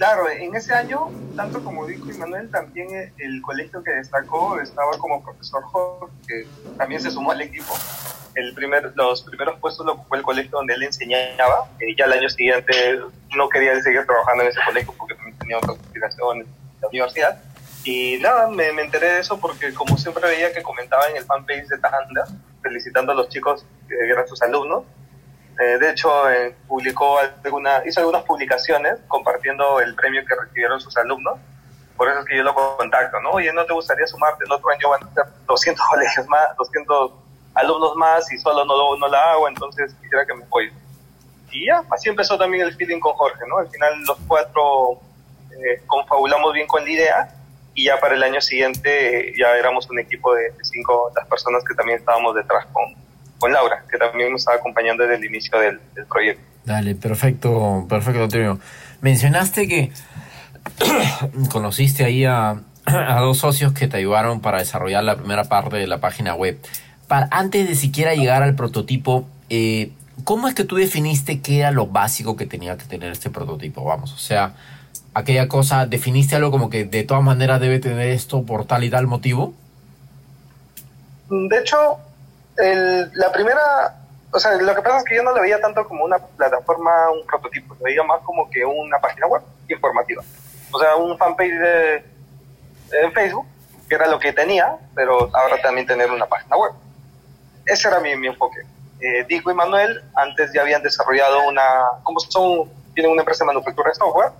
Claro, 0.00 0.30
en 0.30 0.56
ese 0.56 0.72
año, 0.72 1.10
tanto 1.36 1.62
como 1.62 1.84
Dico 1.84 2.10
y 2.10 2.16
Manuel, 2.16 2.50
también 2.50 3.12
el 3.18 3.42
colegio 3.42 3.84
que 3.84 3.90
destacó 3.90 4.58
estaba 4.58 4.92
como 4.96 5.22
profesor 5.22 5.62
Jorge, 5.64 6.14
que 6.26 6.46
también 6.78 7.02
se 7.02 7.10
sumó 7.10 7.32
al 7.32 7.42
equipo 7.42 7.74
el 8.34 8.54
primer, 8.54 8.94
los 8.96 9.22
primeros 9.24 9.60
puestos 9.60 9.84
lo 9.84 9.92
ocupó 9.92 10.14
el 10.14 10.22
colegio 10.22 10.52
donde 10.52 10.72
él 10.72 10.84
enseñaba. 10.84 11.68
y 11.78 11.94
ya 11.94 12.06
el 12.06 12.12
año 12.14 12.30
siguiente 12.30 12.98
no 13.36 13.50
quería 13.50 13.78
seguir 13.82 14.06
trabajando 14.06 14.44
en 14.44 14.48
ese 14.48 14.60
colegio 14.64 14.94
porque 14.96 15.16
también 15.16 15.36
tenía 15.36 15.58
otras 15.58 15.76
obligaciones 15.90 16.46
en 16.46 16.80
la 16.80 16.88
universidad. 16.88 17.42
Y 17.84 18.16
nada, 18.22 18.48
me, 18.48 18.72
me, 18.72 18.80
enteré 18.80 19.12
de 19.12 19.20
eso 19.20 19.38
porque 19.38 19.74
como 19.74 19.98
siempre 19.98 20.26
veía 20.26 20.50
que 20.54 20.62
comentaba 20.62 21.08
en 21.10 21.16
el 21.16 21.24
fanpage 21.24 21.68
de 21.68 21.76
Tajanda, 21.76 22.26
felicitando 22.62 23.12
a 23.12 23.16
los 23.16 23.28
chicos 23.28 23.66
que 23.86 23.96
eran 23.96 24.26
sus 24.26 24.40
alumnos. 24.40 24.84
Eh, 25.60 25.76
de 25.78 25.90
hecho, 25.90 26.30
eh, 26.30 26.56
publicó 26.66 27.18
alguna, 27.18 27.82
hizo 27.84 28.00
algunas 28.00 28.22
publicaciones 28.24 28.98
compartiendo 29.08 29.78
el 29.80 29.94
premio 29.94 30.24
que 30.24 30.34
recibieron 30.34 30.80
sus 30.80 30.96
alumnos. 30.96 31.38
Por 31.98 32.08
eso 32.08 32.20
es 32.20 32.24
que 32.24 32.36
yo 32.38 32.42
lo 32.42 32.54
contacto, 32.54 33.20
¿no? 33.20 33.32
Oye, 33.32 33.52
¿no 33.52 33.66
te 33.66 33.74
gustaría 33.74 34.06
sumarte? 34.06 34.44
El 34.46 34.52
otro 34.52 34.70
año 34.70 34.88
van 34.88 35.04
a 35.04 35.14
ser 35.14 35.24
200 35.46 35.86
colegios 35.90 36.26
más, 36.28 36.56
200 36.56 37.12
alumnos 37.54 37.94
más 37.96 38.32
y 38.32 38.38
solo 38.38 38.64
no, 38.64 38.96
no 38.96 39.08
la 39.08 39.32
hago, 39.32 39.48
entonces 39.48 39.94
quisiera 40.00 40.24
que 40.24 40.34
me 40.34 40.44
apoyen. 40.44 40.72
Y 41.50 41.66
ya, 41.66 41.84
así 41.90 42.08
empezó 42.08 42.38
también 42.38 42.66
el 42.66 42.74
feeling 42.76 43.00
con 43.00 43.12
Jorge, 43.12 43.42
¿no? 43.46 43.58
Al 43.58 43.68
final 43.68 44.02
los 44.04 44.18
cuatro 44.26 44.98
eh, 45.50 45.82
confabulamos 45.86 46.54
bien 46.54 46.66
con 46.66 46.82
la 46.84 46.90
idea 46.90 47.34
y 47.74 47.84
ya 47.84 48.00
para 48.00 48.14
el 48.14 48.22
año 48.22 48.40
siguiente 48.40 49.34
ya 49.36 49.56
éramos 49.56 49.90
un 49.90 49.98
equipo 49.98 50.32
de, 50.32 50.54
cinco, 50.62 51.12
las 51.14 51.26
personas 51.28 51.62
que 51.64 51.74
también 51.74 51.98
estábamos 51.98 52.34
detrás 52.34 52.64
con, 52.72 52.94
con 53.40 53.52
Laura, 53.52 53.84
que 53.90 53.98
también 53.98 54.30
nos 54.30 54.42
estaba 54.42 54.58
acompañando 54.58 55.02
desde 55.02 55.16
el 55.16 55.24
inicio 55.24 55.58
del, 55.58 55.80
del 55.94 56.06
proyecto. 56.06 56.42
Dale, 56.64 56.94
perfecto, 56.94 57.86
perfecto, 57.88 58.24
Antonio. 58.24 58.60
Mencionaste 59.00 59.66
que 59.66 59.92
conociste 61.50 62.04
ahí 62.04 62.24
a, 62.24 62.60
dos 63.20 63.38
socios 63.38 63.72
que 63.72 63.88
te 63.88 63.96
ayudaron 63.96 64.40
para 64.40 64.58
desarrollar 64.58 65.04
la 65.04 65.16
primera 65.16 65.44
parte 65.44 65.76
de 65.76 65.86
la 65.86 65.98
página 65.98 66.34
web. 66.34 66.58
Para, 67.08 67.28
antes 67.30 67.68
de 67.68 67.74
siquiera 67.74 68.14
llegar 68.14 68.42
al 68.42 68.54
prototipo, 68.54 69.26
eh, 69.48 69.92
¿cómo 70.24 70.48
es 70.48 70.54
que 70.54 70.64
tú 70.64 70.76
definiste 70.76 71.40
qué 71.40 71.60
era 71.60 71.70
lo 71.70 71.86
básico 71.86 72.36
que 72.36 72.46
tenía 72.46 72.76
que 72.76 72.84
tener 72.84 73.12
este 73.12 73.30
prototipo? 73.30 73.84
Vamos, 73.84 74.12
o 74.12 74.18
sea, 74.18 74.54
aquella 75.14 75.48
cosa, 75.48 75.86
¿definiste 75.86 76.36
algo 76.36 76.50
como 76.50 76.68
que 76.68 76.84
de 76.84 77.04
todas 77.04 77.22
maneras 77.22 77.60
debe 77.60 77.78
tener 77.78 78.08
esto 78.08 78.44
por 78.44 78.64
tal 78.64 78.84
y 78.84 78.90
tal 78.90 79.06
motivo? 79.06 79.54
De 81.28 81.58
hecho, 81.58 81.98
la 83.14 83.32
primera, 83.32 83.96
o 84.32 84.38
sea, 84.38 84.56
lo 84.56 84.74
que 84.74 84.82
pasa 84.82 84.98
es 84.98 85.04
que 85.04 85.16
yo 85.16 85.22
no 85.22 85.34
lo 85.34 85.40
veía 85.40 85.60
tanto 85.60 85.86
como 85.86 86.04
una 86.04 86.18
plataforma, 86.18 87.10
un 87.10 87.26
prototipo, 87.26 87.74
lo 87.74 87.84
veía 87.84 88.02
más 88.02 88.20
como 88.22 88.48
que 88.50 88.64
una 88.64 88.98
página 88.98 89.26
web 89.26 89.42
informativa. 89.68 90.22
O 90.72 90.78
sea, 90.78 90.96
un 90.96 91.16
fanpage 91.18 91.58
de, 91.58 92.04
en 92.92 93.12
Facebook, 93.12 93.46
que 93.88 93.94
era 93.94 94.06
lo 94.06 94.18
que 94.18 94.32
tenía, 94.32 94.76
pero 94.94 95.28
ahora 95.34 95.60
también 95.62 95.86
tener 95.86 96.10
una 96.10 96.26
página 96.26 96.56
web. 96.56 96.72
Ese 97.66 97.88
era 97.88 98.00
mi, 98.00 98.14
mi 98.16 98.28
enfoque. 98.28 98.60
Eh, 99.00 99.24
Dico 99.28 99.50
y 99.50 99.54
Manuel 99.54 100.02
antes 100.14 100.52
ya 100.52 100.60
habían 100.60 100.82
desarrollado 100.82 101.48
una, 101.48 101.62
como 102.02 102.20
son, 102.20 102.70
tienen 102.94 103.12
una 103.12 103.22
empresa 103.22 103.44
de 103.44 103.46
manufactura 103.46 103.90
de 103.90 103.94
software, 103.94 104.32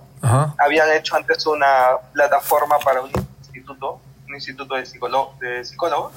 habían 0.59 0.91
hecho 0.91 1.15
antes 1.15 1.45
una 1.47 1.97
plataforma 2.13 2.77
para 2.79 3.01
un 3.01 3.11
instituto, 3.39 3.99
un 4.27 4.35
instituto 4.35 4.75
de, 4.75 4.85
psicólogo, 4.85 5.33
de 5.39 5.65
psicólogos 5.65 6.13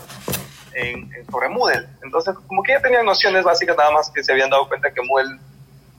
en, 0.74 1.10
sobre 1.30 1.48
Moodle. 1.48 1.86
Entonces, 2.02 2.34
como 2.46 2.62
que 2.62 2.72
ya 2.72 2.80
tenían 2.80 3.04
nociones 3.04 3.44
básicas, 3.44 3.76
nada 3.76 3.90
más 3.90 4.10
que 4.10 4.22
se 4.22 4.32
habían 4.32 4.50
dado 4.50 4.68
cuenta 4.68 4.92
que 4.92 5.02
Moodle 5.02 5.38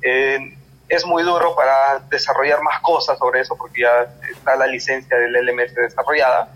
eh, 0.02 0.58
es 0.88 1.06
muy 1.06 1.24
duro 1.24 1.56
para 1.56 2.00
desarrollar 2.10 2.62
más 2.62 2.80
cosas 2.82 3.18
sobre 3.18 3.42
eso, 3.42 3.56
porque 3.56 3.82
ya 3.82 4.08
está 4.32 4.56
la 4.56 4.68
licencia 4.68 5.18
del 5.18 5.34
LMS 5.34 5.74
desarrollada. 5.74 6.50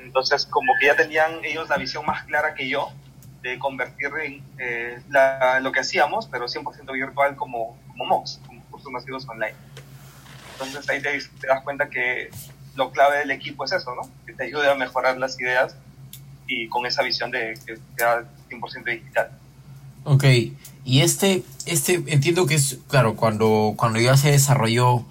Entonces, 0.00 0.46
como 0.46 0.72
que 0.80 0.86
ya 0.86 0.96
tenían 0.96 1.44
ellos 1.44 1.68
la 1.68 1.76
visión 1.76 2.04
más 2.06 2.24
clara 2.24 2.54
que 2.54 2.68
yo 2.68 2.90
de 3.42 3.58
convertir 3.58 4.10
en, 4.22 4.42
eh, 4.58 4.98
lo 5.60 5.72
que 5.72 5.80
hacíamos, 5.80 6.26
pero 6.26 6.46
100% 6.46 6.92
virtual 6.92 7.36
como, 7.36 7.78
como 7.88 8.04
MOOCs, 8.04 8.40
como 8.46 8.62
cursos 8.66 8.90
masivos 8.90 9.28
online. 9.28 9.54
Entonces 10.52 10.88
ahí 10.90 11.00
te, 11.00 11.18
das 11.46 11.62
cuenta 11.62 11.88
que 11.88 12.30
lo 12.74 12.90
clave 12.90 13.18
del 13.18 13.30
equipo 13.30 13.64
es 13.64 13.72
eso, 13.72 13.94
¿no? 13.94 14.02
Que 14.26 14.34
te 14.34 14.44
ayude 14.44 14.70
a 14.70 14.74
mejorar 14.74 15.16
las 15.16 15.40
ideas 15.40 15.74
y 16.50 16.68
con 16.68 16.84
esa 16.84 17.02
visión 17.02 17.30
de 17.30 17.54
que 17.64 17.78
sea 17.96 18.24
100% 18.50 18.84
digital. 18.84 19.30
Ok, 20.04 20.24
y 20.84 21.00
este, 21.00 21.44
este 21.64 22.02
entiendo 22.08 22.46
que 22.46 22.54
es, 22.54 22.78
claro, 22.88 23.14
cuando, 23.14 23.74
cuando 23.76 24.00
ya 24.00 24.16
se 24.16 24.32
desarrolló, 24.32 25.04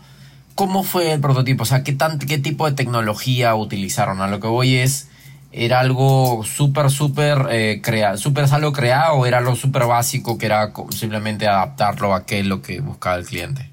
¿cómo 0.55 0.83
fue 0.83 1.13
el 1.13 1.21
prototipo? 1.21 1.63
O 1.63 1.65
sea, 1.65 1.83
¿qué, 1.83 1.93
tan, 1.93 2.19
qué 2.19 2.37
tipo 2.37 2.69
de 2.69 2.75
tecnología 2.75 3.55
utilizaron? 3.55 4.21
A 4.21 4.27
lo 4.27 4.41
que 4.41 4.47
voy 4.47 4.75
es, 4.75 5.07
¿era 5.53 5.79
algo 5.79 6.43
súper, 6.43 6.89
súper 6.89 7.47
eh, 7.51 7.79
crea, 7.81 8.17
súper 8.17 8.45
algo 8.51 8.73
creado 8.73 9.13
o 9.13 9.25
era 9.25 9.37
algo 9.37 9.55
súper 9.55 9.85
básico 9.85 10.37
que 10.37 10.47
era 10.47 10.73
simplemente 10.89 11.47
adaptarlo 11.47 12.13
a 12.13 12.25
qué 12.25 12.41
es 12.41 12.45
lo 12.45 12.61
que 12.61 12.81
buscaba 12.81 13.15
el 13.15 13.25
cliente? 13.25 13.71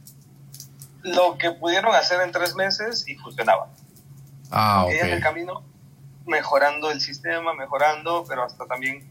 Lo 1.03 1.37
que 1.39 1.51
pudieron 1.51 1.95
hacer 1.97 2.21
en 2.21 2.31
tres 2.31 2.55
meses 2.55 3.09
y 3.09 3.17
funcionaba. 3.17 3.69
Ah, 4.53 4.85
ok. 4.85 4.93
en 4.93 5.09
el 5.09 5.21
camino 5.21 5.65
mejorando 6.27 6.91
el 6.91 7.01
sistema, 7.01 7.55
mejorando, 7.55 8.25
pero 8.29 8.43
hasta 8.43 8.67
también 8.67 9.07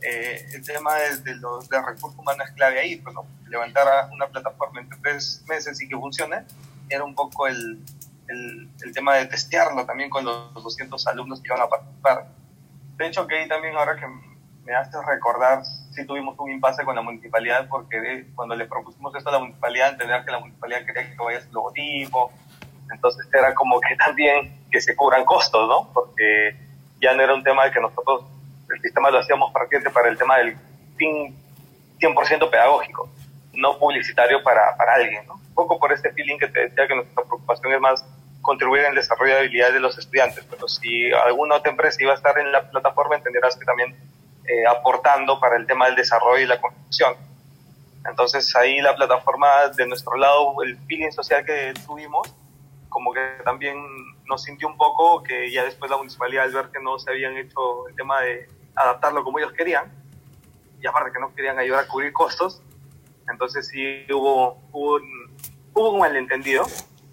eh, 0.00 0.46
el 0.54 0.64
tema 0.64 0.94
de, 1.24 1.36
los 1.36 1.68
de 1.68 1.82
recursos 1.82 2.18
humanos 2.18 2.46
es 2.48 2.54
clave 2.54 2.78
ahí, 2.78 2.96
pues, 2.96 3.14
levantar 3.48 4.10
una 4.12 4.28
plataforma 4.28 4.80
en 4.80 4.88
tres 5.02 5.42
meses 5.48 5.80
y 5.82 5.88
que 5.88 5.96
funcione, 5.96 6.44
era 6.88 7.04
un 7.04 7.14
poco 7.14 7.46
el, 7.46 7.82
el, 8.28 8.68
el, 8.82 8.92
tema 8.92 9.16
de 9.16 9.26
testearlo 9.26 9.84
también 9.84 10.08
con 10.08 10.24
los 10.24 10.54
200 10.54 11.04
alumnos 11.08 11.40
que 11.40 11.48
iban 11.48 11.62
a 11.62 11.68
participar. 11.68 12.28
De 12.96 13.06
hecho, 13.06 13.26
que 13.26 13.38
ahí 13.38 13.48
también 13.48 13.76
ahora 13.76 13.96
que 13.96 14.06
me 14.64 14.74
hace 14.74 14.96
recordar, 15.02 15.64
si 15.64 16.06
tuvimos 16.06 16.38
un 16.38 16.50
impasse 16.50 16.84
con 16.84 16.94
la 16.94 17.02
municipalidad, 17.02 17.68
porque 17.68 18.26
cuando 18.34 18.54
le 18.54 18.66
propusimos 18.66 19.14
esto 19.14 19.30
a 19.30 19.32
la 19.32 19.38
municipalidad, 19.38 19.92
entender 19.92 20.24
que 20.24 20.30
la 20.30 20.40
municipalidad 20.40 20.84
quería 20.84 21.10
que 21.10 21.16
vaya 21.16 21.40
su 21.40 21.52
logotipo, 21.52 22.32
entonces 22.92 23.26
era 23.32 23.54
como 23.54 23.80
que 23.80 23.96
también 23.96 24.57
que 24.70 24.80
se 24.80 24.94
cubran 24.96 25.24
costos, 25.24 25.68
¿no? 25.68 25.90
Porque 25.92 26.56
ya 27.00 27.14
no 27.14 27.22
era 27.22 27.34
un 27.34 27.42
tema 27.42 27.64
de 27.64 27.72
que 27.72 27.80
nosotros 27.80 28.24
el 28.70 28.80
sistema 28.82 29.10
lo 29.10 29.18
hacíamos 29.18 29.52
para, 29.52 29.66
para 29.92 30.08
el 30.08 30.18
tema 30.18 30.38
del 30.38 30.56
fin 30.96 31.34
100% 32.00 32.50
pedagógico, 32.50 33.08
no 33.54 33.78
publicitario 33.78 34.42
para, 34.42 34.76
para 34.76 34.94
alguien, 34.94 35.26
¿no? 35.26 35.34
Un 35.34 35.54
poco 35.54 35.78
por 35.78 35.92
este 35.92 36.12
feeling 36.12 36.38
que 36.38 36.48
te 36.48 36.68
decía 36.68 36.86
que 36.86 36.94
nuestra 36.94 37.24
preocupación 37.24 37.72
es 37.72 37.80
más 37.80 38.04
contribuir 38.40 38.82
en 38.82 38.90
el 38.90 38.94
desarrollo 38.94 39.34
de 39.34 39.40
habilidades 39.40 39.74
de 39.74 39.80
los 39.80 39.98
estudiantes, 39.98 40.44
pero 40.48 40.68
si 40.68 41.12
alguna 41.12 41.56
otra 41.56 41.70
empresa 41.70 42.02
iba 42.02 42.12
a 42.12 42.16
estar 42.16 42.38
en 42.38 42.52
la 42.52 42.70
plataforma, 42.70 43.16
entenderás 43.16 43.56
que 43.56 43.64
también 43.64 43.96
eh, 44.46 44.66
aportando 44.66 45.38
para 45.40 45.56
el 45.56 45.66
tema 45.66 45.86
del 45.86 45.96
desarrollo 45.96 46.42
y 46.42 46.46
la 46.46 46.60
construcción. 46.60 47.14
Entonces 48.08 48.54
ahí 48.56 48.80
la 48.80 48.94
plataforma 48.94 49.68
de 49.76 49.86
nuestro 49.86 50.16
lado, 50.16 50.62
el 50.62 50.78
feeling 50.86 51.10
social 51.10 51.44
que 51.44 51.74
tuvimos, 51.84 52.34
como 52.88 53.12
que 53.12 53.20
también 53.44 53.76
nos 54.28 54.42
sintió 54.42 54.68
un 54.68 54.76
poco 54.76 55.22
que 55.22 55.50
ya 55.50 55.64
después 55.64 55.90
la 55.90 55.96
municipalidad 55.96 56.44
al 56.44 56.52
ver 56.52 56.70
que 56.70 56.80
no 56.80 56.98
se 56.98 57.10
habían 57.10 57.36
hecho 57.36 57.88
el 57.88 57.96
tema 57.96 58.20
de 58.20 58.48
adaptarlo 58.74 59.24
como 59.24 59.38
ellos 59.38 59.52
querían, 59.52 59.90
y 60.80 60.86
aparte 60.86 61.12
que 61.12 61.20
no 61.20 61.34
querían 61.34 61.58
ayudar 61.58 61.84
a 61.84 61.88
cubrir 61.88 62.12
costos, 62.12 62.62
entonces 63.30 63.66
sí 63.66 64.04
hubo, 64.12 64.60
un, 64.72 65.36
hubo 65.74 65.90
un 65.90 66.00
malentendido, 66.00 66.66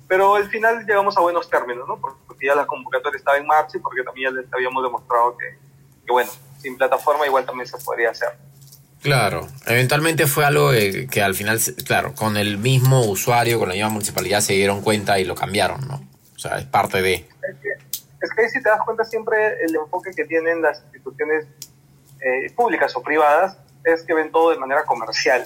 pero 0.07 0.35
al 0.35 0.49
final 0.49 0.85
llegamos 0.85 1.17
a 1.17 1.21
buenos 1.21 1.49
términos, 1.49 1.87
¿no? 1.87 1.99
Porque 1.99 2.45
ya 2.45 2.55
la 2.55 2.67
convocatoria 2.67 3.17
estaba 3.17 3.37
en 3.37 3.47
marcha 3.47 3.77
y 3.77 3.81
porque 3.81 4.03
también 4.03 4.35
les 4.35 4.53
habíamos 4.53 4.83
demostrado 4.83 5.35
que, 5.37 5.57
que 6.05 6.11
bueno, 6.11 6.29
sin 6.59 6.77
plataforma 6.77 7.25
igual 7.25 7.45
también 7.45 7.67
se 7.67 7.77
podría 7.79 8.11
hacer. 8.11 8.29
Claro, 9.01 9.47
eventualmente 9.67 10.25
fue 10.25 10.45
algo 10.45 10.71
que, 10.71 11.21
al 11.21 11.35
final, 11.35 11.59
claro, 11.85 12.15
con 12.15 12.37
el 12.37 12.57
mismo 12.57 13.05
usuario, 13.05 13.59
con 13.59 13.69
la 13.69 13.75
misma 13.75 13.89
municipalidad 13.89 14.41
se 14.41 14.53
dieron 14.53 14.81
cuenta 14.81 15.19
y 15.19 15.25
lo 15.25 15.35
cambiaron, 15.35 15.87
¿no? 15.87 16.01
Es 16.57 16.65
parte 16.65 17.01
de... 17.01 17.13
Es 17.13 17.55
que, 17.61 17.69
es 18.21 18.33
que 18.35 18.49
si 18.49 18.61
te 18.61 18.69
das 18.69 18.81
cuenta 18.85 19.03
siempre 19.03 19.63
el 19.63 19.75
enfoque 19.75 20.11
que 20.15 20.25
tienen 20.25 20.61
las 20.61 20.81
instituciones 20.83 21.47
eh, 22.21 22.51
públicas 22.55 22.95
o 22.95 23.01
privadas 23.01 23.57
es 23.83 24.03
que 24.03 24.13
ven 24.13 24.31
todo 24.31 24.51
de 24.51 24.57
manera 24.57 24.83
comercial. 24.83 25.45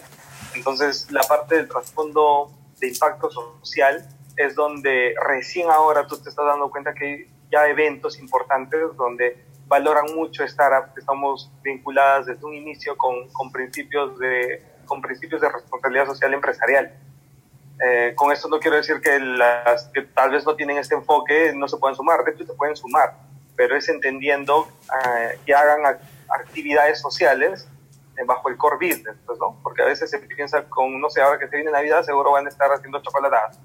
Entonces, 0.56 1.12
la 1.12 1.22
parte 1.22 1.56
del 1.56 1.68
trasfondo 1.68 2.52
de 2.80 2.88
impacto 2.88 3.30
social 3.30 4.08
es 4.38 4.56
donde 4.56 5.14
recién 5.28 5.70
ahora 5.70 6.08
tú 6.08 6.18
te 6.18 6.30
estás 6.30 6.46
dando 6.46 6.72
cuenta 6.72 6.94
que 6.94 7.06
hay 7.06 7.28
ya 7.52 7.68
eventos 7.68 8.20
importantes 8.20 8.80
donde 8.96 9.44
valoran 9.68 10.06
mucho 10.16 10.48
startups 10.48 10.98
estamos 10.98 11.52
vinculadas 11.62 12.26
desde 12.26 12.46
un 12.46 12.56
inicio 12.56 12.98
con, 12.98 13.28
con 13.30 13.52
principios, 13.52 14.18
de, 14.18 14.64
con 14.86 15.02
principios 15.02 15.42
de 15.42 15.50
responsabilidad 15.50 16.06
social 16.08 16.34
empresarial. 16.34 16.94
Eh, 17.82 18.14
con 18.16 18.32
esto 18.32 18.50
no 18.50 18.60
quiero 18.60 18.76
decir 18.76 19.00
que 19.00 19.20
las 19.20 19.86
que 19.94 20.02
tal 20.02 20.32
vez 20.32 20.46
no 20.46 20.56
tienen 20.56 20.78
este 20.78 20.96
enfoque 20.96 21.54
no 21.56 21.68
se 21.68 21.78
pueden 21.78 21.96
sumar, 21.96 22.24
de 22.26 22.32
hecho 22.32 22.46
se 22.46 22.54
pueden 22.54 22.76
sumar, 22.76 23.14
pero 23.56 23.78
es 23.78 23.88
entendiendo 23.88 24.68
eh, 25.06 25.40
que 25.46 25.54
hagan 25.54 25.98
actividades 26.30 27.00
sociales 27.00 27.68
eh, 28.18 28.24
bajo 28.26 28.50
el 28.50 28.58
core 28.58 28.76
business, 28.76 29.16
pues, 29.26 29.40
¿no? 29.40 29.58
Porque 29.64 29.82
a 29.82 29.86
veces 29.86 30.10
se 30.10 30.20
piensa 30.20 30.64
con, 30.66 31.00
no 31.00 31.10
sé, 31.10 31.22
ahora 31.22 31.40
que 31.40 31.48
se 31.48 31.56
viene 31.56 31.72
Navidad 31.72 32.04
seguro 32.04 32.32
van 32.32 32.48
a 32.48 32.50
estar 32.50 32.70
haciendo 32.70 33.02
chocolatadas, 33.02 33.58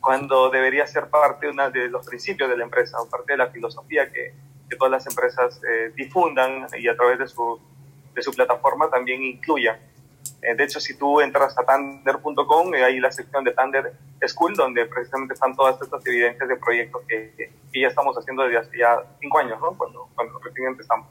cuando 0.00 0.50
debería 0.50 0.86
ser 0.86 1.08
parte 1.08 1.48
una 1.48 1.70
de 1.70 1.88
los 1.88 2.06
principios 2.06 2.48
de 2.48 2.56
la 2.56 2.64
empresa, 2.64 2.96
parte 3.10 3.32
de 3.32 3.38
la 3.38 3.48
filosofía 3.48 4.10
que, 4.10 4.34
que 4.68 4.76
todas 4.76 4.90
las 4.90 5.06
empresas 5.06 5.60
eh, 5.68 5.92
difundan 5.94 6.66
y 6.78 6.88
a 6.88 6.96
través 6.96 7.18
de 7.18 7.28
su, 7.28 7.60
de 8.14 8.22
su 8.22 8.32
plataforma 8.32 8.88
también 8.88 9.22
incluyan. 9.22 9.78
Eh, 10.44 10.54
de 10.54 10.64
hecho, 10.64 10.78
si 10.78 10.94
tú 10.94 11.22
entras 11.22 11.56
a 11.58 11.64
tander.com, 11.64 12.74
eh, 12.74 12.84
hay 12.84 13.00
la 13.00 13.10
sección 13.10 13.44
de 13.44 13.52
Tander 13.52 13.94
School, 14.26 14.54
donde 14.54 14.84
precisamente 14.84 15.32
están 15.32 15.56
todas 15.56 15.80
estas 15.80 16.06
evidencias 16.06 16.46
de 16.46 16.56
proyectos 16.56 17.02
que, 17.08 17.50
que, 17.72 17.80
ya 17.80 17.88
estamos 17.88 18.14
haciendo 18.16 18.42
desde 18.42 18.58
hace 18.58 18.78
ya 18.78 19.02
cinco 19.20 19.38
años, 19.38 19.58
¿no? 19.58 19.76
cuando, 19.76 20.06
cuando 20.14 20.38
recién 20.40 20.68
empezamos. 20.68 21.08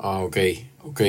Ah, 0.00 0.18
ok, 0.18 0.36
ok. 0.82 1.00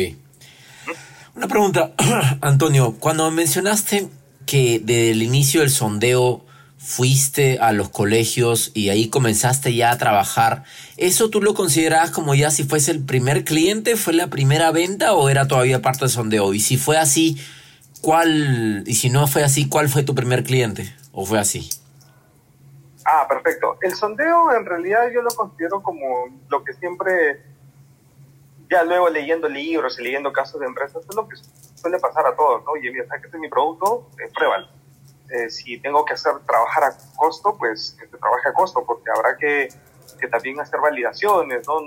Una 1.36 1.48
pregunta, 1.48 1.93
Antonio, 2.41 2.95
cuando 3.00 3.31
mencionaste 3.31 4.07
que 4.45 4.79
desde 4.83 5.12
el 5.12 5.24
inicio 5.24 5.62
del 5.62 5.71
sondeo 5.71 6.45
fuiste 6.83 7.59
a 7.59 7.73
los 7.73 7.89
colegios 7.89 8.71
y 8.73 8.89
ahí 8.89 9.07
comenzaste 9.07 9.75
ya 9.75 9.91
a 9.91 9.97
trabajar, 10.00 10.63
¿eso 10.97 11.29
tú 11.29 11.39
lo 11.39 11.53
considerabas 11.53 12.09
como 12.09 12.33
ya 12.33 12.50
si 12.50 12.63
fuese 12.63 12.91
el 12.91 13.05
primer 13.05 13.45
cliente, 13.45 13.95
fue 13.95 14.13
la 14.13 14.27
primera 14.27 14.71
venta 14.71 15.13
o 15.13 15.29
era 15.29 15.47
todavía 15.47 15.83
parte 15.83 16.01
del 16.01 16.09
sondeo? 16.09 16.55
Y 16.55 16.59
si 16.59 16.77
fue 16.77 16.97
así, 16.97 17.38
¿cuál, 18.01 18.83
y 18.88 18.95
si 18.95 19.11
no 19.11 19.27
fue 19.27 19.43
así, 19.43 19.69
cuál 19.69 19.89
fue 19.89 20.01
tu 20.01 20.15
primer 20.15 20.43
cliente? 20.43 20.93
¿O 21.11 21.23
fue 21.23 21.38
así? 21.38 21.69
Ah, 23.05 23.27
perfecto. 23.29 23.77
El 23.81 23.93
sondeo 23.93 24.51
en 24.51 24.65
realidad 24.65 25.01
yo 25.13 25.21
lo 25.21 25.29
considero 25.29 25.83
como 25.83 26.05
lo 26.50 26.63
que 26.63 26.73
siempre, 26.73 27.43
ya 28.71 28.83
luego 28.83 29.07
leyendo 29.09 29.47
libros 29.47 30.00
y 30.00 30.03
leyendo 30.03 30.33
casos 30.33 30.59
de 30.59 30.65
empresas, 30.65 31.03
es 31.07 31.15
lo 31.15 31.27
que 31.27 31.35
suele 31.75 32.00
pasar 32.00 32.25
a 32.25 32.35
todos, 32.35 32.63
¿no? 32.65 32.71
Oye, 32.71 32.91
mira, 32.91 33.05
¿sabes 33.07 33.25
este 33.25 33.38
es 33.38 33.41
mi 33.41 33.50
producto? 33.50 34.09
Eh, 34.17 34.31
pruébalo 34.33 34.80
eh, 35.31 35.50
si 35.50 35.79
tengo 35.79 36.03
que 36.03 36.13
hacer 36.13 36.33
trabajar 36.45 36.83
a 36.83 36.97
costo, 37.15 37.55
pues 37.57 37.95
que 38.00 38.07
se 38.07 38.17
trabaje 38.17 38.50
a 38.50 38.53
costo, 38.53 38.83
porque 38.85 39.09
habrá 39.15 39.38
que, 39.38 39.69
que 40.19 40.27
también 40.27 40.59
hacer 40.59 40.79
validaciones, 40.79 41.65
¿no? 41.67 41.81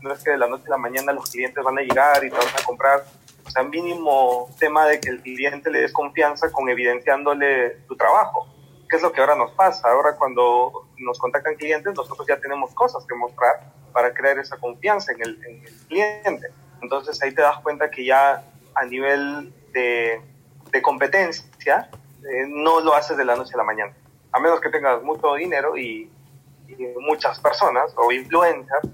No 0.00 0.12
es 0.12 0.22
que 0.22 0.32
de 0.32 0.38
la 0.38 0.46
noche 0.46 0.64
a 0.66 0.70
la 0.70 0.76
mañana 0.76 1.12
los 1.12 1.30
clientes 1.30 1.62
van 1.64 1.78
a 1.78 1.82
llegar 1.82 2.24
y 2.24 2.30
te 2.30 2.36
van 2.36 2.46
a 2.46 2.64
comprar. 2.64 3.04
O 3.46 3.50
sea, 3.50 3.62
mínimo 3.62 4.48
tema 4.58 4.86
de 4.86 5.00
que 5.00 5.10
el 5.10 5.22
cliente 5.22 5.70
le 5.70 5.80
des 5.80 5.92
confianza 5.92 6.50
con 6.52 6.68
evidenciándole 6.68 7.70
tu 7.88 7.96
trabajo. 7.96 8.46
¿Qué 8.88 8.96
es 8.96 9.02
lo 9.02 9.12
que 9.12 9.20
ahora 9.20 9.34
nos 9.34 9.52
pasa? 9.52 9.88
Ahora 9.88 10.16
cuando 10.16 10.88
nos 10.98 11.18
contactan 11.18 11.56
clientes, 11.56 11.94
nosotros 11.94 12.26
ya 12.28 12.38
tenemos 12.38 12.72
cosas 12.74 13.04
que 13.06 13.14
mostrar 13.14 13.72
para 13.92 14.12
crear 14.12 14.38
esa 14.38 14.56
confianza 14.56 15.12
en 15.12 15.22
el, 15.22 15.44
en 15.44 15.64
el 15.64 15.74
cliente. 15.88 16.48
Entonces 16.80 17.20
ahí 17.22 17.34
te 17.34 17.42
das 17.42 17.58
cuenta 17.58 17.90
que 17.90 18.04
ya 18.04 18.44
a 18.74 18.84
nivel 18.84 19.52
de, 19.72 20.20
de 20.70 20.82
competencia, 20.82 21.88
eh, 22.24 22.46
no 22.48 22.80
lo 22.80 22.94
haces 22.94 23.16
de 23.16 23.24
la 23.24 23.36
noche 23.36 23.52
a 23.54 23.58
la 23.58 23.64
mañana. 23.64 23.94
A 24.32 24.40
menos 24.40 24.60
que 24.60 24.70
tengas 24.70 25.02
mucho 25.02 25.34
dinero 25.34 25.76
y, 25.76 26.10
muchas 26.98 27.38
personas, 27.38 27.94
o 27.96 28.10
influencers, 28.10 28.88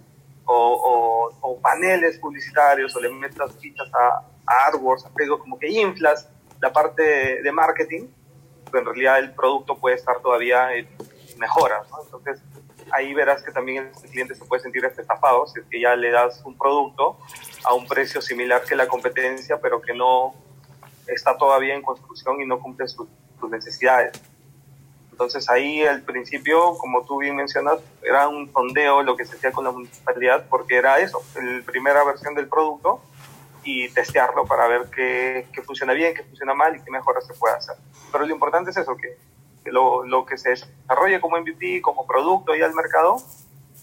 o, 0.45 1.59
paneles 1.63 2.19
publicitarios, 2.19 2.95
o 2.97 3.01
le 3.01 3.09
metas 3.09 3.57
fichas 3.59 3.89
a, 3.95 4.27
a 4.47 4.67
AdWords, 4.67 5.07
a 5.07 5.11
Facebook, 5.11 5.41
como 5.41 5.59
que 5.59 5.69
inflas 5.69 6.29
la 6.61 6.73
parte 6.73 7.41
de 7.43 7.53
marketing, 7.53 8.09
pero 8.71 8.81
en 8.81 8.87
realidad 8.87 9.19
el 9.19 9.33
producto 9.33 9.77
puede 9.77 9.97
estar 9.97 10.21
todavía 10.21 10.75
en 10.75 10.89
mejoras. 11.39 11.87
Entonces, 12.05 12.43
ahí 12.93 13.15
verás 13.15 13.43
que 13.43 13.53
también 13.53 13.91
el 14.03 14.11
cliente 14.11 14.35
se 14.35 14.45
puede 14.45 14.63
sentir 14.63 14.85
estafado 14.85 15.47
si 15.47 15.61
es 15.61 15.67
que 15.67 15.81
ya 15.81 15.95
le 15.97 16.11
das 16.11 16.43
un 16.45 16.57
producto 16.57 17.19
a 17.65 17.75
un 17.75 17.87
precio 17.87 18.21
similar 18.21 18.63
que 18.65 18.75
la 18.75 18.89
competencia, 18.89 19.61
pero 19.61 19.81
que 19.81 19.95
no 19.95 20.35
está 21.13 21.37
todavía 21.37 21.75
en 21.75 21.83
construcción 21.83 22.41
y 22.41 22.47
no 22.47 22.61
cumple 22.61 22.89
sus, 22.89 23.09
necesidades. 23.51 24.21
Entonces 25.11 25.49
ahí 25.49 25.83
al 25.83 26.03
principio, 26.03 26.77
como 26.77 27.05
tú 27.05 27.21
bien 27.21 27.37
mencionas, 27.37 27.79
era 28.03 28.29
un 28.29 28.53
sondeo 28.53 29.03
lo 29.03 29.17
que 29.17 29.25
se 29.25 29.37
hacía 29.37 29.51
con 29.51 29.65
la 29.65 29.71
municipalidad 29.71 30.47
porque 30.49 30.77
era 30.77 30.99
eso, 30.99 31.23
la 31.35 31.63
primera 31.65 32.05
versión 32.05 32.35
del 32.35 32.49
producto 32.49 33.01
y 33.65 33.89
testearlo 33.91 34.45
para 34.45 34.69
ver 34.69 34.91
qué, 34.95 35.47
qué, 35.53 35.63
funciona 35.63 35.95
bien, 35.95 36.15
qué 36.15 36.23
funciona 36.23 36.55
mal 36.55 36.77
y 36.77 36.81
qué 36.81 36.91
mejoras 36.91 37.27
se 37.27 37.35
puede 37.35 37.55
hacer. 37.55 37.77
Pero 38.13 38.27
lo 38.27 38.33
importante 38.33 38.71
es 38.71 38.77
eso, 38.77 38.97
que, 38.97 39.17
lo, 39.71 40.05
lo, 40.05 40.25
que 40.27 40.37
se 40.37 40.51
desarrolle 40.51 41.21
como 41.21 41.39
MVP, 41.39 41.81
como 41.83 42.07
producto 42.07 42.55
ya 42.55 42.67
al 42.67 42.75
mercado, 42.75 43.17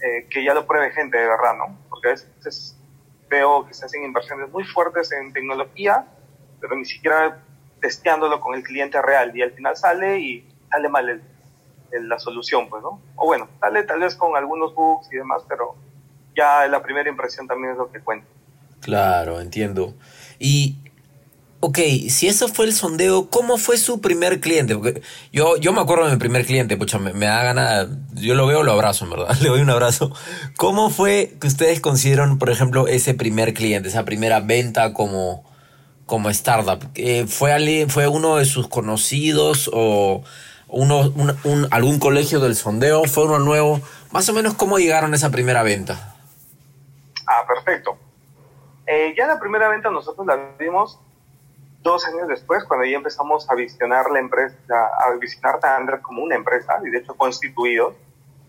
eh, 0.00 0.26
que 0.30 0.44
ya 0.44 0.54
lo 0.54 0.66
pruebe 0.66 0.90
gente 0.92 1.18
de 1.18 1.26
verdad, 1.26 1.56
¿no? 1.56 1.76
Porque 1.88 2.08
a 2.08 2.10
veces 2.12 2.76
veo 3.28 3.66
que 3.66 3.74
se 3.74 3.84
hacen 3.84 4.04
inversiones 4.04 4.50
muy 4.50 4.64
fuertes 4.64 5.12
en 5.12 5.32
tecnología 5.32 6.06
pero 6.60 6.76
ni 6.76 6.84
siquiera 6.84 7.40
testeándolo 7.80 8.40
con 8.40 8.54
el 8.54 8.62
cliente 8.62 9.00
real 9.00 9.36
y 9.36 9.42
al 9.42 9.52
final 9.52 9.76
sale 9.76 10.18
y 10.18 10.48
sale 10.70 10.88
mal 10.88 11.22
la 11.92 12.18
solución, 12.18 12.68
pues, 12.68 12.82
¿no? 12.82 13.00
O 13.16 13.26
bueno, 13.26 13.48
sale 13.60 13.82
tal 13.84 14.00
vez 14.00 14.14
con 14.14 14.36
algunos 14.36 14.74
bugs 14.74 15.08
y 15.12 15.16
demás, 15.16 15.42
pero 15.48 15.76
ya 16.36 16.66
la 16.68 16.82
primera 16.82 17.08
impresión 17.08 17.46
también 17.46 17.72
es 17.72 17.78
lo 17.78 17.90
que 17.90 18.00
cuenta. 18.00 18.26
Claro, 18.80 19.40
entiendo. 19.40 19.94
Y, 20.38 20.76
ok, 21.60 21.78
si 22.08 22.28
eso 22.28 22.48
fue 22.48 22.66
el 22.66 22.72
sondeo, 22.72 23.28
¿cómo 23.30 23.56
fue 23.56 23.76
su 23.78 24.00
primer 24.00 24.40
cliente? 24.40 24.76
Porque 24.76 25.02
yo, 25.32 25.56
yo 25.56 25.72
me 25.72 25.80
acuerdo 25.80 26.06
de 26.06 26.12
mi 26.12 26.18
primer 26.18 26.44
cliente, 26.46 26.76
pucha, 26.76 26.98
me, 26.98 27.12
me 27.12 27.26
da 27.26 27.42
ganas, 27.42 27.88
yo 28.14 28.34
lo 28.34 28.46
veo, 28.46 28.62
lo 28.62 28.72
abrazo, 28.72 29.04
en 29.04 29.10
verdad, 29.12 29.36
le 29.40 29.48
doy 29.48 29.60
un 29.60 29.70
abrazo. 29.70 30.12
¿Cómo 30.56 30.90
fue 30.90 31.36
que 31.40 31.46
ustedes 31.46 31.80
consiguieron, 31.80 32.38
por 32.38 32.50
ejemplo, 32.50 32.86
ese 32.86 33.14
primer 33.14 33.54
cliente, 33.54 33.88
esa 33.88 34.04
primera 34.04 34.40
venta 34.40 34.92
como 34.92 35.47
como 36.08 36.30
startup? 36.30 36.90
Eh, 36.96 37.26
¿fue, 37.28 37.86
¿Fue 37.88 38.08
uno 38.08 38.36
de 38.36 38.44
sus 38.46 38.66
conocidos 38.66 39.70
o 39.72 40.24
uno, 40.66 41.12
un, 41.44 41.68
algún 41.70 42.00
colegio 42.00 42.40
del 42.40 42.56
sondeo? 42.56 43.04
¿Fue 43.04 43.26
uno 43.26 43.38
nuevo? 43.38 43.80
Más 44.10 44.28
o 44.28 44.32
menos, 44.32 44.54
¿cómo 44.54 44.78
llegaron 44.78 45.12
a 45.12 45.16
esa 45.16 45.30
primera 45.30 45.62
venta? 45.62 46.16
Ah, 47.26 47.44
perfecto. 47.46 47.96
Eh, 48.86 49.14
ya 49.16 49.26
la 49.26 49.38
primera 49.38 49.68
venta 49.68 49.90
nosotros 49.90 50.26
la 50.26 50.36
vimos 50.58 50.98
dos 51.82 52.04
años 52.06 52.26
después, 52.26 52.64
cuando 52.64 52.86
ya 52.86 52.96
empezamos 52.96 53.48
a 53.50 53.54
visionar 53.54 54.10
la 54.10 54.18
empresa, 54.18 54.56
a 54.98 55.12
visionar 55.20 55.60
Tandra 55.60 56.00
como 56.00 56.22
una 56.22 56.34
empresa, 56.34 56.80
y 56.84 56.90
de 56.90 56.98
hecho 56.98 57.14
constituidos, 57.14 57.94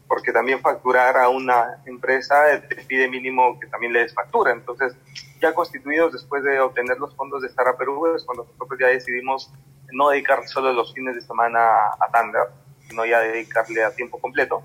porque 0.10 0.34
también 0.34 0.60
facturar 0.60 1.16
a 1.18 1.30
una 1.30 1.84
empresa 1.86 2.60
te 2.68 2.78
pide 2.78 3.08
mínimo 3.08 3.60
que 3.60 3.68
también 3.68 3.94
le 3.94 4.00
des 4.00 4.14
factura. 4.14 4.52
Entonces, 4.52 4.96
ya 5.40 5.54
constituidos 5.54 6.12
después 6.12 6.44
de 6.44 6.60
obtener 6.60 6.98
los 6.98 7.16
fondos 7.16 7.44
de 7.44 7.48
Startup 7.48 7.78
Perú, 7.78 8.16
es 8.16 8.24
cuando 8.24 8.44
nosotros 8.44 8.80
ya 8.80 8.88
decidimos 8.88 9.52
no 9.92 10.10
dedicar 10.10 10.46
solo 10.48 10.74
los 10.74 10.96
fines 10.96 11.14
de 11.14 11.22
semana 11.22 11.60
a 12.00 12.10
Thunder, 12.12 12.48
sino 12.88 13.06
ya 13.06 13.20
dedicarle 13.20 13.84
a 13.84 13.94
tiempo 13.94 14.20
completo. 14.20 14.64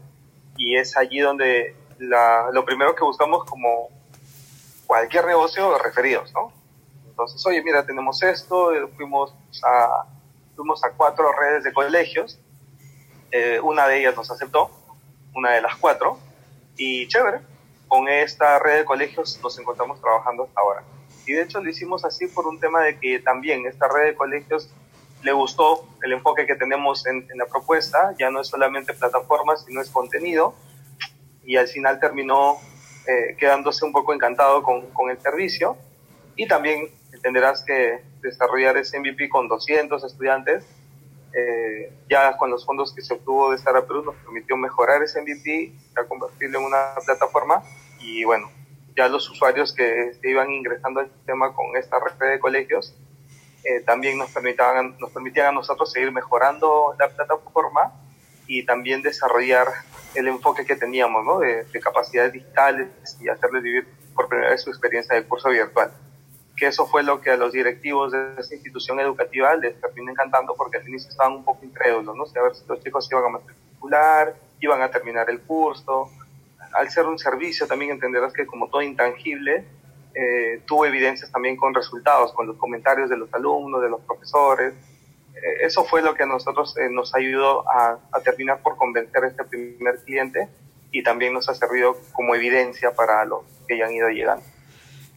Y 0.56 0.76
es 0.76 0.96
allí 0.96 1.20
donde 1.20 1.76
la, 1.98 2.48
lo 2.50 2.64
primero 2.64 2.94
que 2.94 3.04
buscamos 3.04 3.44
como 3.44 3.90
cualquier 4.86 5.26
negocio, 5.26 5.76
referidos, 5.76 6.32
¿no? 6.32 6.52
Entonces, 7.06 7.44
oye, 7.46 7.62
mira, 7.62 7.84
tenemos 7.84 8.22
esto, 8.22 8.70
fuimos 8.96 9.34
a, 9.62 10.06
fuimos 10.56 10.82
a 10.84 10.90
cuatro 10.92 11.30
redes 11.32 11.64
de 11.64 11.72
colegios, 11.74 12.40
eh, 13.30 13.60
una 13.60 13.86
de 13.86 14.00
ellas 14.00 14.16
nos 14.16 14.30
aceptó, 14.30 14.70
una 15.34 15.52
de 15.52 15.62
las 15.62 15.76
cuatro, 15.76 16.18
y 16.76 17.06
chévere, 17.08 17.40
con 17.88 18.08
esta 18.08 18.58
red 18.58 18.78
de 18.78 18.84
colegios 18.84 19.38
nos 19.42 19.58
encontramos 19.58 20.00
trabajando 20.00 20.44
hasta 20.44 20.60
ahora. 20.60 20.82
Y 21.26 21.32
de 21.32 21.42
hecho 21.42 21.62
lo 21.62 21.70
hicimos 21.70 22.04
así 22.04 22.26
por 22.26 22.46
un 22.46 22.58
tema 22.58 22.82
de 22.82 22.98
que 22.98 23.20
también 23.20 23.66
esta 23.66 23.88
red 23.88 24.06
de 24.06 24.14
colegios 24.14 24.70
le 25.22 25.32
gustó 25.32 25.86
el 26.02 26.12
enfoque 26.12 26.46
que 26.46 26.54
tenemos 26.54 27.06
en, 27.06 27.26
la 27.36 27.46
propuesta, 27.46 28.14
ya 28.18 28.30
no 28.30 28.40
es 28.40 28.48
solamente 28.48 28.92
plataformas, 28.92 29.64
sino 29.64 29.80
es 29.80 29.90
contenido, 29.90 30.54
y 31.44 31.56
al 31.56 31.66
final 31.66 31.98
terminó 31.98 32.58
eh, 33.06 33.36
quedándose 33.38 33.84
un 33.84 33.92
poco 33.92 34.12
encantado 34.12 34.62
con, 34.62 34.82
con 34.90 35.10
el 35.10 35.18
servicio, 35.20 35.76
y 36.36 36.46
también 36.46 36.90
entenderás 37.12 37.62
que 37.62 38.02
desarrollar 38.20 38.76
ese 38.76 38.98
MVP 38.98 39.28
con 39.28 39.48
200 39.48 40.04
estudiantes 40.04 40.64
eh, 41.36 41.92
ya 42.08 42.36
con 42.36 42.50
los 42.50 42.64
fondos 42.64 42.94
que 42.94 43.02
se 43.02 43.14
obtuvo 43.14 43.50
de 43.50 43.56
Startup 43.56 43.86
Perú 43.86 44.04
nos 44.04 44.14
permitió 44.16 44.56
mejorar 44.56 45.02
ese 45.02 45.20
MVP, 45.20 45.72
ya 45.96 46.04
convertirlo 46.04 46.60
en 46.60 46.66
una 46.66 46.94
plataforma 47.04 47.62
y 48.00 48.24
bueno, 48.24 48.50
ya 48.96 49.08
los 49.08 49.28
usuarios 49.28 49.72
que 49.72 50.12
iban 50.22 50.50
ingresando 50.50 51.00
al 51.00 51.10
sistema 51.10 51.52
con 51.52 51.76
esta 51.76 51.98
red 51.98 52.30
de 52.30 52.38
colegios 52.38 52.94
eh, 53.64 53.80
también 53.80 54.18
nos 54.18 54.30
permitían, 54.30 54.96
nos 54.98 55.10
permitían 55.10 55.46
a 55.46 55.52
nosotros 55.52 55.90
seguir 55.90 56.12
mejorando 56.12 56.94
la 56.98 57.08
plataforma 57.08 57.92
y 58.46 58.64
también 58.64 59.00
desarrollar 59.00 59.68
el 60.14 60.28
enfoque 60.28 60.66
que 60.66 60.76
teníamos 60.76 61.24
¿no? 61.24 61.38
de, 61.38 61.64
de 61.64 61.80
capacidades 61.80 62.34
digitales 62.34 62.88
y 63.20 63.28
hacerles 63.28 63.62
vivir 63.62 63.88
por 64.14 64.28
primera 64.28 64.50
vez 64.50 64.62
su 64.62 64.70
experiencia 64.70 65.16
de 65.16 65.24
curso 65.24 65.48
virtual 65.48 65.90
que 66.56 66.66
eso 66.66 66.86
fue 66.86 67.02
lo 67.02 67.20
que 67.20 67.30
a 67.30 67.36
los 67.36 67.52
directivos 67.52 68.12
de 68.12 68.34
esa 68.38 68.54
institución 68.54 69.00
educativa 69.00 69.54
les 69.56 69.80
terminó 69.80 70.12
encantando 70.12 70.54
porque 70.54 70.78
al 70.78 70.88
inicio 70.88 71.10
estaban 71.10 71.34
un 71.34 71.44
poco 71.44 71.64
incrédulos, 71.64 72.16
¿no? 72.16 72.24
a 72.24 72.42
ver 72.42 72.54
si 72.54 72.64
los 72.66 72.82
chicos 72.82 73.08
iban 73.10 73.24
a 73.24 73.28
matricular, 73.28 74.34
iban 74.60 74.82
a 74.82 74.90
terminar 74.90 75.28
el 75.30 75.40
curso. 75.40 76.10
Al 76.72 76.90
ser 76.90 77.06
un 77.06 77.18
servicio 77.18 77.66
también 77.66 77.92
entenderás 77.92 78.32
que 78.32 78.46
como 78.46 78.68
todo 78.68 78.82
intangible, 78.82 79.64
eh, 80.14 80.62
tuvo 80.64 80.86
evidencias 80.86 81.30
también 81.32 81.56
con 81.56 81.74
resultados, 81.74 82.32
con 82.32 82.46
los 82.46 82.56
comentarios 82.56 83.10
de 83.10 83.16
los 83.16 83.32
alumnos, 83.34 83.82
de 83.82 83.90
los 83.90 84.00
profesores. 84.02 84.74
Eh, 85.34 85.64
eso 85.64 85.84
fue 85.84 86.02
lo 86.02 86.14
que 86.14 86.22
a 86.22 86.26
nosotros 86.26 86.76
eh, 86.76 86.88
nos 86.88 87.14
ayudó 87.14 87.68
a, 87.68 87.98
a 88.12 88.20
terminar 88.20 88.60
por 88.62 88.76
convencer 88.76 89.24
a 89.24 89.28
este 89.28 89.42
primer 89.44 89.98
cliente 90.04 90.48
y 90.92 91.02
también 91.02 91.32
nos 91.32 91.48
ha 91.48 91.54
servido 91.54 91.96
como 92.12 92.36
evidencia 92.36 92.94
para 92.94 93.24
los 93.24 93.42
que 93.66 93.76
ya 93.76 93.86
han 93.86 93.92
ido 93.92 94.08
llegando. 94.08 94.44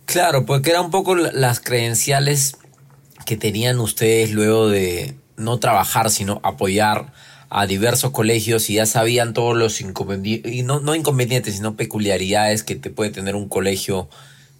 Claro, 0.07 0.45
porque 0.45 0.69
eran 0.69 0.85
un 0.85 0.91
poco 0.91 1.15
las 1.15 1.59
credenciales 1.59 2.55
que 3.25 3.35
tenían 3.35 3.77
ustedes 3.81 4.31
luego 4.31 4.69
de 4.69 5.15
no 5.35 5.59
trabajar, 5.59 6.09
sino 6.09 6.39
apoyar 6.43 7.11
a 7.49 7.65
diversos 7.65 8.11
colegios 8.11 8.69
y 8.69 8.75
ya 8.75 8.85
sabían 8.85 9.33
todos 9.33 9.57
los 9.57 9.81
inconvenientes, 9.81 10.53
y 10.53 10.63
no, 10.63 10.79
no 10.79 10.95
inconvenientes, 10.95 11.55
sino 11.55 11.75
peculiaridades 11.75 12.63
que 12.63 12.75
te 12.75 12.89
puede 12.89 13.09
tener 13.11 13.35
un 13.35 13.49
colegio, 13.49 14.07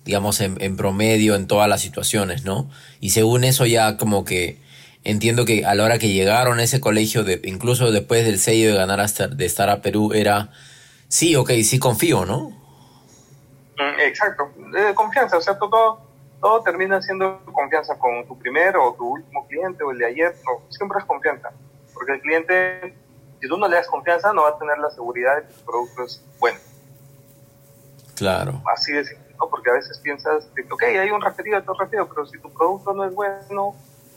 digamos, 0.03 0.41
en, 0.41 0.57
en, 0.59 0.75
promedio 0.75 1.33
en 1.35 1.47
todas 1.47 1.69
las 1.69 1.79
situaciones, 1.79 2.43
¿no? 2.43 2.69
Y 2.99 3.11
según 3.11 3.45
eso 3.45 3.65
ya 3.65 3.95
como 3.95 4.25
que 4.25 4.57
entiendo 5.05 5.45
que 5.45 5.65
a 5.65 5.75
la 5.75 5.85
hora 5.85 5.97
que 5.97 6.11
llegaron 6.11 6.59
a 6.59 6.63
ese 6.63 6.81
colegio, 6.81 7.25
incluso 7.45 7.89
después 7.93 8.25
del 8.25 8.39
sello 8.39 8.71
de 8.71 8.75
ganar 8.75 8.99
hasta, 8.99 9.29
de 9.29 9.45
estar 9.45 9.69
a 9.69 9.81
Perú, 9.81 10.11
era, 10.13 10.51
sí, 11.07 11.37
ok, 11.37 11.51
sí 11.63 11.79
confío, 11.79 12.25
¿no? 12.25 12.66
Mm, 13.77 13.99
exacto, 13.99 14.51
de 14.55 14.95
confianza, 14.95 15.37
o 15.37 15.41
sea, 15.41 15.57
todo, 15.57 15.99
todo 16.41 16.63
termina 16.63 16.99
siendo 17.01 17.39
confianza 17.45 17.97
con 17.97 18.25
tu 18.27 18.37
primer 18.37 18.75
o 18.75 18.93
tu 18.93 19.07
último 19.07 19.45
cliente 19.47 19.83
o 19.83 19.91
el 19.91 19.99
de 19.99 20.05
ayer, 20.07 20.35
no, 20.45 20.67
siempre 20.69 20.97
es 20.99 21.05
confianza, 21.05 21.51
porque 21.93 22.13
el 22.13 22.21
cliente, 22.21 22.95
si 23.39 23.47
tú 23.47 23.55
no 23.57 23.67
le 23.67 23.75
das 23.75 23.87
confianza, 23.87 24.33
no 24.33 24.43
va 24.43 24.49
a 24.49 24.57
tener 24.57 24.79
la 24.79 24.89
seguridad 24.89 25.35
de 25.35 25.47
que 25.47 25.53
tu 25.53 25.65
producto 25.65 26.03
es 26.03 26.23
bueno. 26.39 26.59
Claro. 28.15 28.63
Así 28.73 28.91
de 28.93 29.05
simple, 29.05 29.35
¿no? 29.39 29.47
porque 29.47 29.69
a 29.69 29.73
veces 29.73 29.99
piensas, 29.99 30.49
que, 30.55 30.63
ok, 30.63 30.83
hay 30.83 31.11
un 31.11 31.21
referido, 31.21 31.59
otro 31.59 31.75
referido, 31.75 32.09
pero 32.09 32.25
si 32.25 32.39
tu 32.39 32.51
producto 32.51 32.93
no 32.93 33.05
es 33.05 33.13
bueno, 33.13 33.75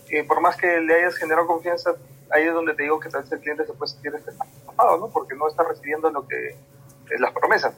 eh, 0.08 0.24
por 0.24 0.40
más 0.40 0.56
que 0.56 0.80
le 0.80 0.94
hayas 0.94 1.16
generado 1.16 1.46
confianza, 1.46 1.92
ahí 2.30 2.44
es 2.44 2.54
donde 2.54 2.72
te 2.74 2.84
digo 2.84 2.98
que 2.98 3.10
tal 3.10 3.22
vez 3.22 3.32
el 3.32 3.40
cliente 3.40 3.66
se 3.66 3.74
puede 3.74 3.92
sentir 3.92 4.14
estafado, 4.14 4.96
¿no? 4.98 5.08
Porque 5.08 5.34
no 5.34 5.48
está 5.48 5.64
recibiendo 5.64 6.10
lo 6.10 6.26
que 6.26 6.56
las 7.18 7.32
promesas. 7.32 7.74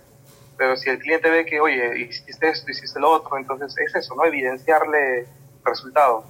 Pero 0.56 0.76
si 0.76 0.90
el 0.90 0.98
cliente 0.98 1.30
ve 1.30 1.46
que, 1.46 1.60
oye, 1.60 2.00
hiciste 2.00 2.48
esto, 2.48 2.70
hiciste 2.70 3.00
lo 3.00 3.10
otro, 3.10 3.36
entonces 3.36 3.74
es 3.86 3.94
eso, 3.94 4.14
¿no? 4.14 4.24
Evidenciarle 4.24 5.26
resultados. 5.64 6.24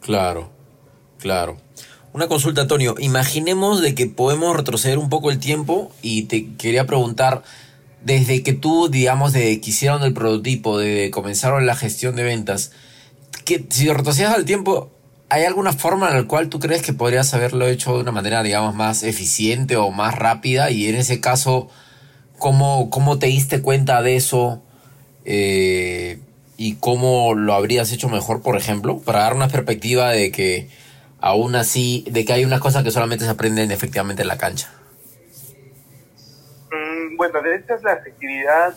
Claro, 0.00 0.50
claro. 1.18 1.56
Una 2.12 2.28
consulta, 2.28 2.60
Antonio. 2.62 2.94
Imaginemos 2.98 3.82
de 3.82 3.94
que 3.94 4.06
podemos 4.06 4.56
retroceder 4.56 4.98
un 4.98 5.08
poco 5.08 5.30
el 5.30 5.40
tiempo 5.40 5.90
y 6.00 6.24
te 6.26 6.54
quería 6.56 6.86
preguntar, 6.86 7.42
desde 8.02 8.42
que 8.42 8.52
tú, 8.52 8.88
digamos, 8.88 9.32
de 9.32 9.60
que 9.60 9.70
hicieron 9.70 10.02
el 10.02 10.14
prototipo, 10.14 10.78
de 10.78 11.10
comenzaron 11.10 11.66
la 11.66 11.74
gestión 11.74 12.14
de 12.14 12.22
ventas, 12.22 12.70
que 13.44 13.66
si 13.68 13.90
retrocedes 13.90 14.30
al 14.30 14.44
tiempo, 14.44 14.90
¿hay 15.28 15.44
alguna 15.44 15.72
forma 15.72 16.08
en 16.08 16.16
la 16.16 16.28
cual 16.28 16.50
tú 16.50 16.60
crees 16.60 16.82
que 16.82 16.92
podrías 16.92 17.34
haberlo 17.34 17.66
hecho 17.66 17.94
de 17.94 18.02
una 18.02 18.12
manera, 18.12 18.42
digamos, 18.42 18.74
más 18.74 19.02
eficiente 19.02 19.76
o 19.76 19.90
más 19.90 20.14
rápida? 20.14 20.70
Y 20.70 20.86
en 20.86 20.94
ese 20.94 21.20
caso, 21.20 21.68
¿cómo, 22.38 22.90
cómo 22.90 23.18
te 23.18 23.26
diste 23.26 23.62
cuenta 23.62 24.02
de 24.02 24.16
eso? 24.16 24.62
Eh, 25.24 26.18
¿Y 26.56 26.76
cómo 26.76 27.34
lo 27.34 27.54
habrías 27.54 27.92
hecho 27.92 28.08
mejor, 28.08 28.42
por 28.42 28.56
ejemplo? 28.56 28.98
Para 28.98 29.20
dar 29.20 29.34
una 29.34 29.48
perspectiva 29.48 30.10
de 30.10 30.30
que 30.30 30.68
aún 31.20 31.56
así, 31.56 32.04
de 32.10 32.24
que 32.24 32.32
hay 32.32 32.44
unas 32.44 32.60
cosas 32.60 32.84
que 32.84 32.90
solamente 32.90 33.24
se 33.24 33.30
aprenden 33.30 33.70
efectivamente 33.70 34.22
en 34.22 34.28
la 34.28 34.38
cancha. 34.38 34.70
Mm, 36.70 37.16
bueno, 37.16 37.42
de 37.42 37.56
esta 37.56 37.74
es 37.74 37.82
la 37.82 37.94
efectividad 37.94 38.74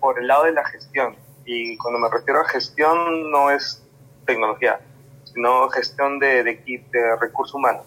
por 0.00 0.18
el 0.20 0.28
lado 0.28 0.44
de 0.44 0.52
la 0.52 0.64
gestión. 0.64 1.16
Y 1.44 1.76
cuando 1.78 1.98
me 1.98 2.08
refiero 2.08 2.40
a 2.40 2.48
gestión 2.48 3.30
no 3.30 3.50
es 3.50 3.82
tecnología, 4.26 4.80
sino 5.24 5.68
gestión 5.70 6.18
de, 6.18 6.44
de, 6.44 6.84
de 6.92 7.16
recursos 7.20 7.54
humanos. 7.54 7.82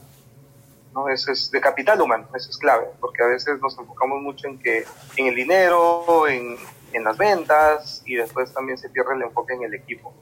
¿No? 0.94 1.10
Eso 1.10 1.32
es 1.32 1.52
de 1.52 1.62
capital 1.62 2.02
humano, 2.02 2.28
eso 2.36 2.50
es 2.50 2.58
clave, 2.58 2.88
porque 3.00 3.24
a 3.24 3.28
veces 3.28 3.60
nos 3.62 3.78
enfocamos 3.78 4.22
mucho 4.22 4.48
en 4.48 4.60
que 4.60 4.86
en 5.18 5.28
el 5.28 5.36
dinero, 5.36 6.28
en, 6.28 6.58
en 6.94 7.04
las 7.04 7.18
ventas 7.18 8.02
y 8.06 8.16
después 8.16 8.54
también 8.54 8.78
se 8.78 8.90
pierde 8.90 9.16
el 9.16 9.22
enfoque 9.24 9.54
en 9.54 9.64
el 9.64 9.74
equipo. 9.74 10.14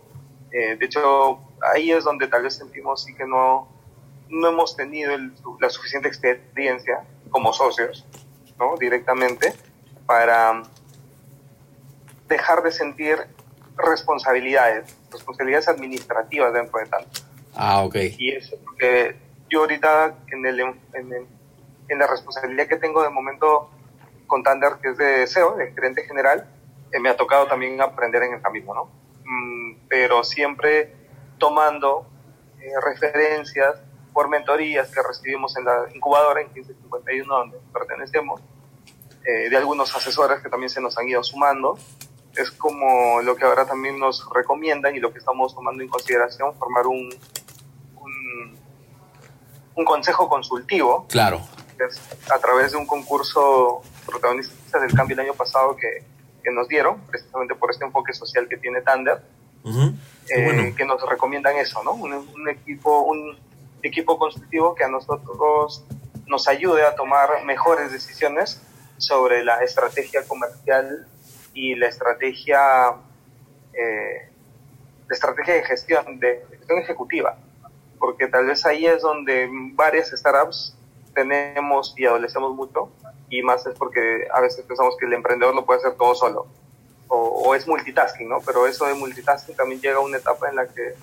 Eh, 0.51 0.75
de 0.77 0.85
hecho, 0.85 1.39
ahí 1.73 1.91
es 1.91 2.03
donde 2.03 2.27
tal 2.27 2.43
vez 2.43 2.55
sentimos 2.55 3.03
sí 3.03 3.13
que 3.13 3.25
no, 3.25 3.67
no 4.29 4.47
hemos 4.47 4.75
tenido 4.75 5.11
la 5.59 5.69
suficiente 5.69 6.07
experiencia 6.07 7.03
como 7.29 7.53
socios, 7.53 8.05
¿no? 8.57 8.75
Directamente, 8.77 9.53
para 10.05 10.63
dejar 12.27 12.63
de 12.63 12.71
sentir 12.71 13.17
responsabilidades, 13.77 14.95
responsabilidades 15.11 15.67
administrativas 15.67 16.53
dentro 16.53 16.79
de 16.79 16.85
tanto. 16.85 17.21
Ah, 17.55 17.83
ok. 17.83 17.95
Y 18.17 18.31
eso 18.31 18.55
porque 18.63 19.15
yo 19.49 19.61
ahorita 19.61 20.15
en, 20.31 20.45
el, 20.45 20.59
en, 20.59 21.27
en 21.89 21.99
la 21.99 22.07
responsabilidad 22.07 22.67
que 22.67 22.77
tengo 22.77 23.03
de 23.03 23.09
momento 23.09 23.69
con 24.27 24.43
Tander, 24.43 24.73
que 24.81 24.89
es 24.89 24.97
de 24.97 25.27
SEO, 25.27 25.55
de 25.55 25.73
gerente 25.73 26.03
general, 26.03 26.47
eh, 26.91 26.99
me 26.99 27.09
ha 27.09 27.17
tocado 27.17 27.47
también 27.47 27.81
aprender 27.81 28.23
en 28.23 28.35
el 28.35 28.41
camino, 28.41 28.73
¿no? 28.73 28.91
Mm, 29.25 29.87
pero 29.89 30.23
siempre 30.23 30.95
tomando 31.37 32.07
eh, 32.61 32.71
referencias 32.81 33.75
por 34.13 34.29
mentorías 34.29 34.89
que 34.89 35.01
recibimos 35.01 35.55
en 35.57 35.65
la 35.65 35.85
incubadora 35.93 36.41
en 36.41 36.47
1551, 36.53 37.33
donde 37.33 37.57
pertenecemos, 37.73 38.41
eh, 39.25 39.49
de 39.49 39.57
algunos 39.57 39.95
asesores 39.95 40.41
que 40.41 40.49
también 40.49 40.69
se 40.69 40.81
nos 40.81 40.97
han 40.97 41.07
ido 41.07 41.23
sumando. 41.23 41.77
Es 42.35 42.51
como 42.51 43.21
lo 43.21 43.35
que 43.35 43.45
ahora 43.45 43.65
también 43.65 43.99
nos 43.99 44.27
recomiendan 44.33 44.95
y 44.95 44.99
lo 44.99 45.11
que 45.11 45.19
estamos 45.19 45.53
tomando 45.53 45.83
en 45.83 45.89
consideración, 45.89 46.55
formar 46.55 46.87
un, 46.87 47.09
un 49.79 49.85
consejo 49.85 50.27
consultivo. 50.27 51.05
Claro. 51.09 51.41
A 52.33 52.39
través 52.39 52.71
de 52.71 52.77
un 52.77 52.85
concurso 52.85 53.81
protagonista 54.05 54.79
del 54.79 54.93
cambio 54.93 55.13
el 55.13 55.21
año 55.21 55.33
pasado 55.33 55.75
que 55.75 56.03
que 56.43 56.51
nos 56.51 56.67
dieron, 56.67 56.99
precisamente 57.01 57.55
por 57.55 57.71
este 57.71 57.85
enfoque 57.85 58.13
social 58.13 58.47
que 58.47 58.57
tiene 58.57 58.81
Thunder, 58.81 59.21
eh, 60.29 60.73
que 60.75 60.85
nos 60.85 61.07
recomiendan 61.07 61.57
eso, 61.57 61.83
¿no? 61.83 61.93
Un, 61.93 62.49
equipo, 62.49 63.01
un 63.01 63.37
equipo 63.83 64.17
consultivo 64.17 64.75
que 64.75 64.83
a 64.83 64.87
nosotros 64.87 65.83
nos 66.27 66.47
ayude 66.47 66.85
a 66.85 66.95
tomar 66.95 67.43
mejores 67.45 67.91
decisiones 67.91 68.61
sobre 68.97 69.43
la 69.43 69.63
estrategia 69.63 70.23
comercial 70.27 71.07
y 71.53 71.75
la 71.75 71.87
estrategia, 71.87 72.59
eh, 73.73 74.29
la 75.07 75.15
estrategia 75.15 75.55
de 75.55 75.63
gestión, 75.63 76.19
de 76.19 76.45
gestión 76.51 76.79
ejecutiva, 76.79 77.37
porque 77.99 78.27
tal 78.27 78.47
vez 78.47 78.65
ahí 78.65 78.85
es 78.85 79.01
donde 79.01 79.49
varias 79.73 80.09
startups 80.09 80.75
tenemos 81.13 81.93
y 81.97 82.05
adolecemos 82.05 82.55
mucho 82.55 82.89
y 83.29 83.41
más 83.41 83.65
es 83.65 83.75
porque 83.75 84.27
a 84.33 84.41
veces 84.41 84.65
pensamos 84.65 84.95
que 84.97 85.05
el 85.05 85.13
emprendedor 85.13 85.53
lo 85.53 85.65
puede 85.65 85.79
hacer 85.79 85.95
todo 85.95 86.15
solo 86.15 86.47
o, 87.09 87.55
es 87.55 87.67
multitasking, 87.67 88.29
¿no? 88.29 88.39
Pero 88.45 88.67
eso 88.67 88.85
de 88.85 88.93
multitasking 88.93 89.55
también 89.55 89.81
llega 89.81 89.97
a 89.97 90.01
una 90.01 90.17
etapa 90.17 90.49
en 90.49 90.55
la 90.55 90.67
que 90.67 90.95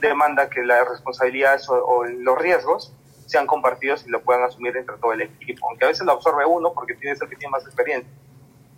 demanda 0.00 0.48
que 0.48 0.62
las 0.62 0.88
responsabilidades 0.88 1.68
o, 1.68 2.04
los 2.04 2.38
riesgos 2.38 2.92
sean 3.26 3.46
compartidos 3.46 4.06
y 4.06 4.10
lo 4.10 4.22
puedan 4.22 4.44
asumir 4.44 4.76
entre 4.76 4.96
todo 4.96 5.12
el 5.12 5.22
equipo, 5.22 5.68
aunque 5.68 5.84
a 5.84 5.88
veces 5.88 6.06
lo 6.06 6.12
absorbe 6.12 6.46
uno 6.46 6.72
porque 6.72 6.94
tiene 6.94 7.16
el 7.20 7.28
que 7.28 7.36
tiene 7.36 7.50
más 7.50 7.64
experiencia. 7.64 8.10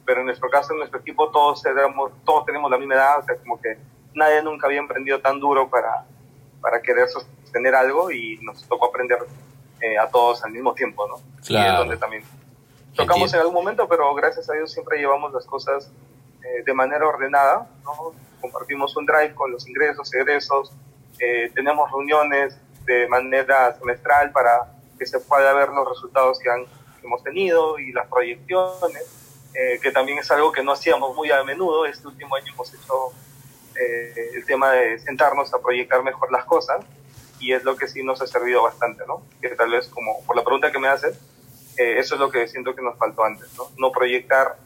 Pero 0.04 0.20
en 0.20 0.26
nuestro 0.26 0.48
caso, 0.48 0.72
en 0.72 0.78
nuestro 0.78 1.00
equipo, 1.00 1.30
todos 1.30 1.62
tenemos, 1.62 2.12
todos 2.24 2.46
tenemos 2.46 2.70
la 2.70 2.78
misma 2.78 2.94
edad, 2.94 3.18
o 3.18 3.22
sea, 3.24 3.36
como 3.36 3.60
que 3.60 3.78
nadie 4.14 4.42
nunca 4.42 4.66
había 4.66 4.80
emprendido 4.80 5.20
tan 5.20 5.38
duro 5.38 5.68
para, 5.68 6.06
para 6.60 6.80
querer 6.80 7.08
sostener 7.08 7.74
algo 7.74 8.10
y 8.10 8.38
nos 8.42 8.66
tocó 8.68 8.86
aprender 8.86 9.18
eh, 9.80 9.96
a 9.98 10.08
todos 10.08 10.44
al 10.44 10.50
mismo 10.50 10.74
tiempo, 10.74 11.06
¿no? 11.06 11.20
Claro. 11.46 11.66
Y 11.66 11.72
es 11.72 11.78
donde 11.78 11.96
también 11.96 12.24
tocamos 12.94 13.32
en 13.32 13.40
algún 13.40 13.54
momento, 13.54 13.86
pero 13.88 14.12
gracias 14.14 14.50
a 14.50 14.54
Dios 14.54 14.72
siempre 14.72 14.98
llevamos 14.98 15.32
las 15.32 15.46
cosas 15.46 15.90
eh, 16.42 16.62
de 16.64 16.74
manera 16.74 17.06
ordenada, 17.06 17.68
¿no? 17.84 18.12
Compartimos 18.40 18.96
un 18.96 19.06
drive 19.06 19.34
con 19.34 19.52
los 19.52 19.68
ingresos, 19.68 20.12
egresos, 20.14 20.72
eh, 21.18 21.50
tenemos 21.54 21.90
reuniones 21.90 22.56
de 22.84 23.08
manera 23.08 23.76
semestral 23.78 24.32
para 24.32 24.72
que 24.98 25.06
se 25.06 25.20
pueda 25.20 25.52
ver 25.52 25.68
los 25.68 25.88
resultados 25.88 26.38
que, 26.38 26.50
han, 26.50 26.64
hemos 27.02 27.22
tenido 27.22 27.78
y 27.78 27.92
las 27.92 28.06
proyecciones, 28.08 29.14
que 29.82 29.90
también 29.90 30.18
es 30.18 30.30
algo 30.30 30.52
que 30.52 30.62
no 30.62 30.70
hacíamos 30.70 31.16
muy 31.16 31.32
a 31.32 31.42
menudo. 31.42 31.84
Este 31.84 32.06
último 32.06 32.36
año 32.36 32.52
hemos 32.52 32.72
hecho 32.72 33.12
el 34.34 34.44
tema 34.44 34.72
de 34.72 34.98
sentarnos 34.98 35.52
a 35.54 35.60
proyectar 35.60 36.02
mejor 36.02 36.32
las 36.32 36.44
cosas 36.44 36.84
y 37.40 37.52
es 37.52 37.64
lo 37.64 37.76
que 37.76 37.88
sí 37.88 38.02
nos 38.02 38.20
ha 38.20 38.26
servido 38.26 38.62
bastante, 38.62 39.04
¿no? 39.06 39.22
Que 39.40 39.50
tal 39.50 39.70
vez 39.70 39.88
como 39.88 40.24
por 40.24 40.36
la 40.36 40.42
pregunta 40.42 40.72
que 40.72 40.78
me 40.78 40.88
haces, 40.88 41.18
eh, 41.76 41.98
eso 41.98 42.14
es 42.14 42.20
lo 42.20 42.30
que 42.30 42.48
siento 42.48 42.74
que 42.74 42.82
nos 42.82 42.98
faltó 42.98 43.24
antes, 43.24 43.56
¿no? 43.56 43.64
No 43.78 43.92
proyectar, 43.92 44.56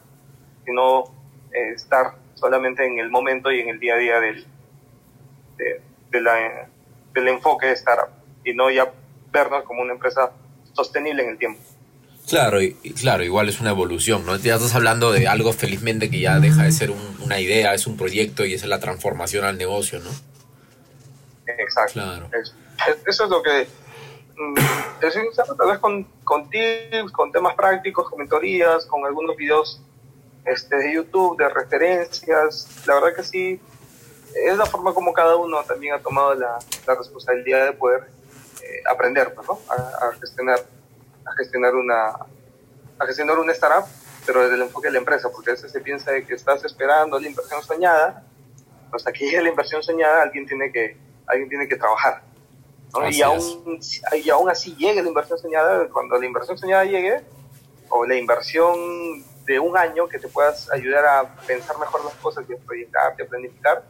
sino 0.65 1.03
eh, 1.51 1.73
estar 1.75 2.15
solamente 2.33 2.85
en 2.85 2.99
el 2.99 3.09
momento 3.09 3.51
y 3.51 3.59
en 3.59 3.69
el 3.69 3.79
día 3.79 3.93
a 3.95 3.97
día 3.97 4.19
del, 4.19 4.47
de, 5.57 6.21
la, 6.21 6.67
del 7.13 7.27
enfoque 7.27 7.67
de 7.67 7.73
startup 7.73 8.09
y 8.43 8.53
no 8.53 8.69
ya 8.71 8.91
vernos 9.31 9.63
como 9.63 9.81
una 9.81 9.93
empresa 9.93 10.31
sostenible 10.73 11.23
en 11.23 11.29
el 11.29 11.37
tiempo. 11.37 11.61
Claro, 12.27 12.61
y, 12.61 12.73
claro, 12.93 13.23
igual 13.23 13.49
es 13.49 13.59
una 13.59 13.71
evolución, 13.71 14.25
¿no? 14.25 14.37
Ya 14.37 14.55
estás 14.55 14.73
hablando 14.75 15.11
de 15.11 15.27
algo 15.27 15.51
felizmente 15.53 16.09
que 16.09 16.19
ya 16.19 16.39
deja 16.39 16.63
de 16.63 16.71
ser 16.71 16.91
una 17.21 17.39
idea, 17.39 17.73
es 17.73 17.85
un 17.85 17.97
proyecto 17.97 18.45
y 18.45 18.53
esa 18.53 18.65
es 18.65 18.69
la 18.69 18.79
transformación 18.79 19.45
al 19.45 19.57
negocio, 19.57 19.99
¿no? 19.99 20.09
Exacto. 21.45 21.93
Claro. 21.93 22.29
Eso 23.05 23.23
es 23.25 23.29
lo 23.29 23.43
que 23.43 23.67
mm, 24.37 24.55
tal 25.57 25.67
vez 25.67 25.79
con, 25.79 26.03
con, 26.23 26.49
tips, 26.49 27.11
con 27.11 27.31
temas 27.31 27.55
prácticos, 27.55 28.09
con 28.09 28.19
mentorías, 28.19 28.85
con 28.85 29.05
algunos 29.05 29.35
videos 29.35 29.81
este, 30.45 30.77
de 30.77 30.93
YouTube, 30.95 31.37
de 31.37 31.49
referencias. 31.49 32.67
La 32.87 32.95
verdad 32.95 33.15
que 33.15 33.23
sí, 33.23 33.59
es 34.35 34.57
la 34.57 34.65
forma 34.65 34.93
como 34.93 35.13
cada 35.13 35.35
uno 35.35 35.63
también 35.63 35.95
ha 35.95 35.99
tomado 35.99 36.33
la, 36.33 36.57
la 36.87 36.95
responsabilidad 36.95 37.65
de 37.65 37.73
poder 37.73 38.09
eh, 38.61 38.81
aprender, 38.89 39.33
¿no? 39.47 39.59
A, 39.69 40.13
gestionar, 40.19 40.59
a 41.25 41.33
gestionar 41.35 41.75
una, 41.75 42.07
a 42.07 43.05
gestionar 43.05 43.37
una 43.39 43.51
startup, 43.53 43.87
pero 44.25 44.41
desde 44.41 44.55
el 44.55 44.61
enfoque 44.63 44.87
de 44.87 44.93
la 44.93 44.99
empresa, 44.99 45.29
porque 45.31 45.51
a 45.51 45.53
veces 45.53 45.71
se 45.71 45.81
piensa 45.81 46.11
de 46.11 46.25
que 46.25 46.33
estás 46.33 46.63
esperando 46.63 47.19
la 47.19 47.27
inversión 47.27 47.61
soñada, 47.63 48.23
hasta 48.91 49.11
que 49.11 49.25
llegue 49.25 49.41
la 49.41 49.49
inversión 49.49 49.81
soñada 49.81 50.23
alguien 50.23 50.45
tiene 50.45 50.71
que, 50.71 50.97
alguien 51.27 51.49
tiene 51.49 51.67
que 51.67 51.75
trabajar. 51.75 52.21
Y, 53.09 53.21
aún, 53.23 53.79
y 54.23 54.29
aún 54.29 54.49
así 54.49 54.75
llegue 54.75 55.01
la 55.01 55.07
inversión 55.07 55.39
soñada, 55.39 55.89
cuando 55.89 56.19
la 56.19 56.25
inversión 56.27 56.57
soñada 56.57 56.85
llegue, 56.85 57.21
o 57.89 58.05
la 58.05 58.15
inversión 58.15 59.23
de 59.45 59.59
un 59.59 59.75
año 59.77 60.07
que 60.07 60.19
te 60.19 60.27
puedas 60.27 60.71
ayudar 60.71 61.05
a 61.05 61.35
pensar 61.47 61.77
mejor 61.79 62.05
las 62.05 62.13
cosas 62.15 62.45
y 62.47 62.53
a 62.53 62.57
proyectarte, 62.57 63.23
a 63.23 63.27
planificar, 63.27 63.83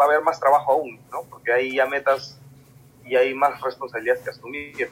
va 0.00 0.04
a 0.04 0.08
haber 0.08 0.22
más 0.22 0.38
trabajo 0.38 0.72
aún, 0.72 1.00
¿no? 1.10 1.22
Porque 1.24 1.52
hay 1.52 1.74
ya 1.76 1.86
metas 1.86 2.38
y 3.04 3.16
hay 3.16 3.34
más 3.34 3.60
responsabilidades 3.60 4.22
que 4.22 4.30
asumir. 4.30 4.90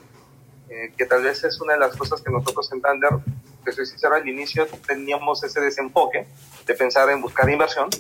Eh, 0.69 0.93
que 0.97 1.05
tal 1.07 1.23
vez 1.23 1.45
es 1.45 1.61
una 1.61 1.75
de 1.75 1.81
las 1.81 1.97
cosas 1.97 2.23
que 2.23 2.31
nosotros 2.31 2.71
en 2.73 2.81
Thunder, 2.81 3.11
que 3.65 3.73
soy 3.73 3.87
sincero, 3.87 4.15
al 4.15 4.29
inicio 4.29 4.67
teníamos 4.87 5.43
ese 5.45 5.61
desenfoque 5.61 6.27
de 6.67 6.75
pensar 6.75 7.11
en 7.11 7.21
buscar 7.21 7.49
inversión, 7.51 7.91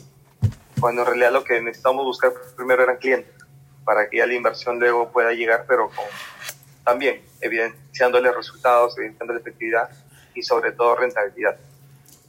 cuando 0.81 1.03
en 1.03 1.09
realidad 1.09 1.33
lo 1.33 1.44
que 1.44 1.61
necesitábamos 1.61 2.05
buscar 2.07 2.33
primero 2.57 2.83
eran 2.83 2.96
clientes. 2.96 3.33
para 3.85 4.09
que 4.09 4.18
ya 4.18 4.27
la 4.27 4.35
inversión 4.35 4.79
luego 4.79 5.11
pueda 5.11 5.33
llegar, 5.33 5.64
pero 5.66 5.88
con, 5.88 6.05
también 6.85 7.20
evidenciándole 7.40 8.33
resultados, 8.33 8.96
evidenciándole 8.96 9.40
efectividad 9.40 9.90
y 10.35 10.42
sobre 10.42 10.72
todo 10.72 10.96
rentabilidad. 10.96 11.57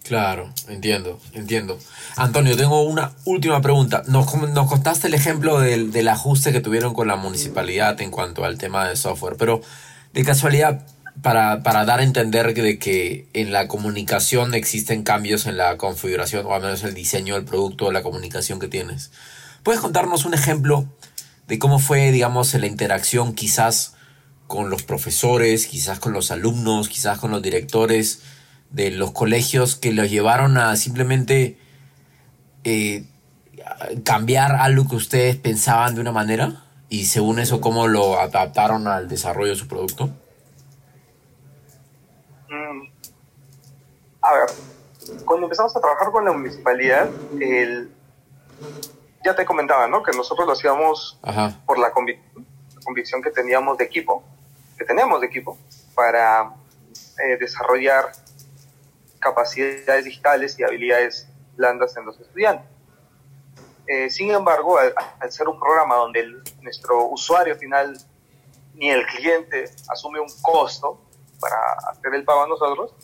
Claro, 0.04 0.52
entiendo, 0.68 1.20
entiendo. 1.32 1.80
Antonio, 2.18 2.58
tengo 2.58 2.82
una 2.82 3.14
última 3.24 3.62
pregunta. 3.62 4.04
Nos, 4.08 4.34
nos 4.50 4.68
contaste 4.68 5.08
el 5.08 5.14
ejemplo 5.14 5.60
del, 5.62 5.94
del, 5.94 6.10
ajuste 6.10 6.52
que 6.52 6.60
tuvieron 6.60 6.94
con 6.94 7.08
la 7.08 7.16
municipalidad 7.16 8.00
en 8.02 8.12
cuanto 8.12 8.44
al 8.44 8.58
tema 8.58 8.90
de 8.90 8.98
software, 8.98 9.38
pero 9.38 9.62
de 10.14 10.24
casualidad, 10.24 10.86
para, 11.22 11.62
para 11.64 11.86
dar 11.86 12.00
a 12.00 12.04
entender 12.04 12.54
de 12.54 12.80
que 12.80 13.28
en 13.34 13.52
la 13.52 13.68
comunicación 13.68 14.54
existen 14.54 15.04
cambios 15.04 15.46
en 15.46 15.58
la 15.58 15.78
configuración 15.78 16.46
o 16.46 16.54
al 16.54 16.62
menos 16.62 16.84
el 16.84 16.94
diseño 16.94 17.36
del 17.36 17.46
producto 17.46 17.92
la 17.92 18.02
comunicación 18.02 18.60
que 18.60 18.68
tienes. 18.68 19.12
¿Puedes 19.62 19.80
contarnos 19.80 20.26
un 20.26 20.34
ejemplo 20.34 20.88
de 21.48 21.60
cómo 21.60 21.80
fue, 21.80 22.12
digamos, 22.12 22.54
la 22.54 22.66
interacción 22.66 23.34
quizás 23.34 23.94
con 24.48 24.70
los 24.70 24.84
profesores, 24.84 25.68
quizás 25.68 26.00
con 26.00 26.14
los 26.14 26.32
alumnos, 26.32 26.90
quizás 26.90 27.20
con 27.20 27.32
los 27.32 27.42
directores? 27.42 28.22
de 28.74 28.90
los 28.90 29.12
colegios 29.12 29.76
que 29.76 29.94
los 29.94 30.10
llevaron 30.10 30.58
a 30.58 30.76
simplemente 30.76 31.58
eh, 32.64 33.06
cambiar 34.04 34.56
algo 34.56 34.88
que 34.88 34.96
ustedes 34.96 35.36
pensaban 35.38 35.96
de 35.96 36.02
una 36.02 36.12
manera 36.12 36.66
y 36.94 37.06
según 37.06 37.40
eso 37.40 37.60
cómo 37.60 37.88
lo 37.88 38.20
adaptaron 38.20 38.88
al 38.88 39.08
desarrollo 39.08 39.50
de 39.50 39.56
su 39.56 39.68
producto? 39.68 40.12
Mm. 42.48 42.84
A 44.22 44.34
ver, 44.34 44.50
cuando 45.26 45.48
empezamos 45.48 45.76
a 45.76 45.82
trabajar 45.82 46.12
con 46.12 46.24
la 46.24 46.32
municipalidad, 46.34 47.10
el, 47.42 47.92
ya 49.26 49.36
te 49.36 49.44
comentaba, 49.44 49.88
¿no? 49.88 50.04
Que 50.04 50.16
nosotros 50.16 50.46
lo 50.46 50.54
hacíamos 50.54 51.20
por 51.66 51.80
la, 51.80 51.92
convicción 51.92 53.24
que 53.24 53.32
teníamos 53.32 53.80
de 53.80 53.86
equipo, 53.86 54.24
que 54.78 54.86
teníamos 54.86 55.20
de 55.22 55.26
equipo, 55.26 55.58
para 55.96 56.54
eh, 57.26 57.38
desarrollar 57.40 58.12
capacidades 59.18 60.06
digitales 60.06 60.60
y 60.60 60.64
habilidades 60.64 61.28
blandas 61.58 61.98
en 61.98 62.06
los 62.06 62.20
estudiantes. 62.20 62.73
Eh, 63.86 64.10
sin 64.10 64.32
embargo, 64.32 64.78
al, 64.78 65.32
ser 65.32 65.48
un 65.48 65.60
programa 65.60 65.96
donde 65.96 66.26
nuestro 66.62 67.06
usuario 67.08 67.56
final 67.56 67.98
ni 68.76 68.90
el 68.90 69.06
cliente 69.06 69.66
asume 69.90 70.20
un 70.20 70.30
costo 70.42 71.02
para 71.40 71.58
hacer 71.92 72.14
el 72.14 72.24
pago 72.24 72.44
a 72.44 72.48
nosotros, 72.48 72.96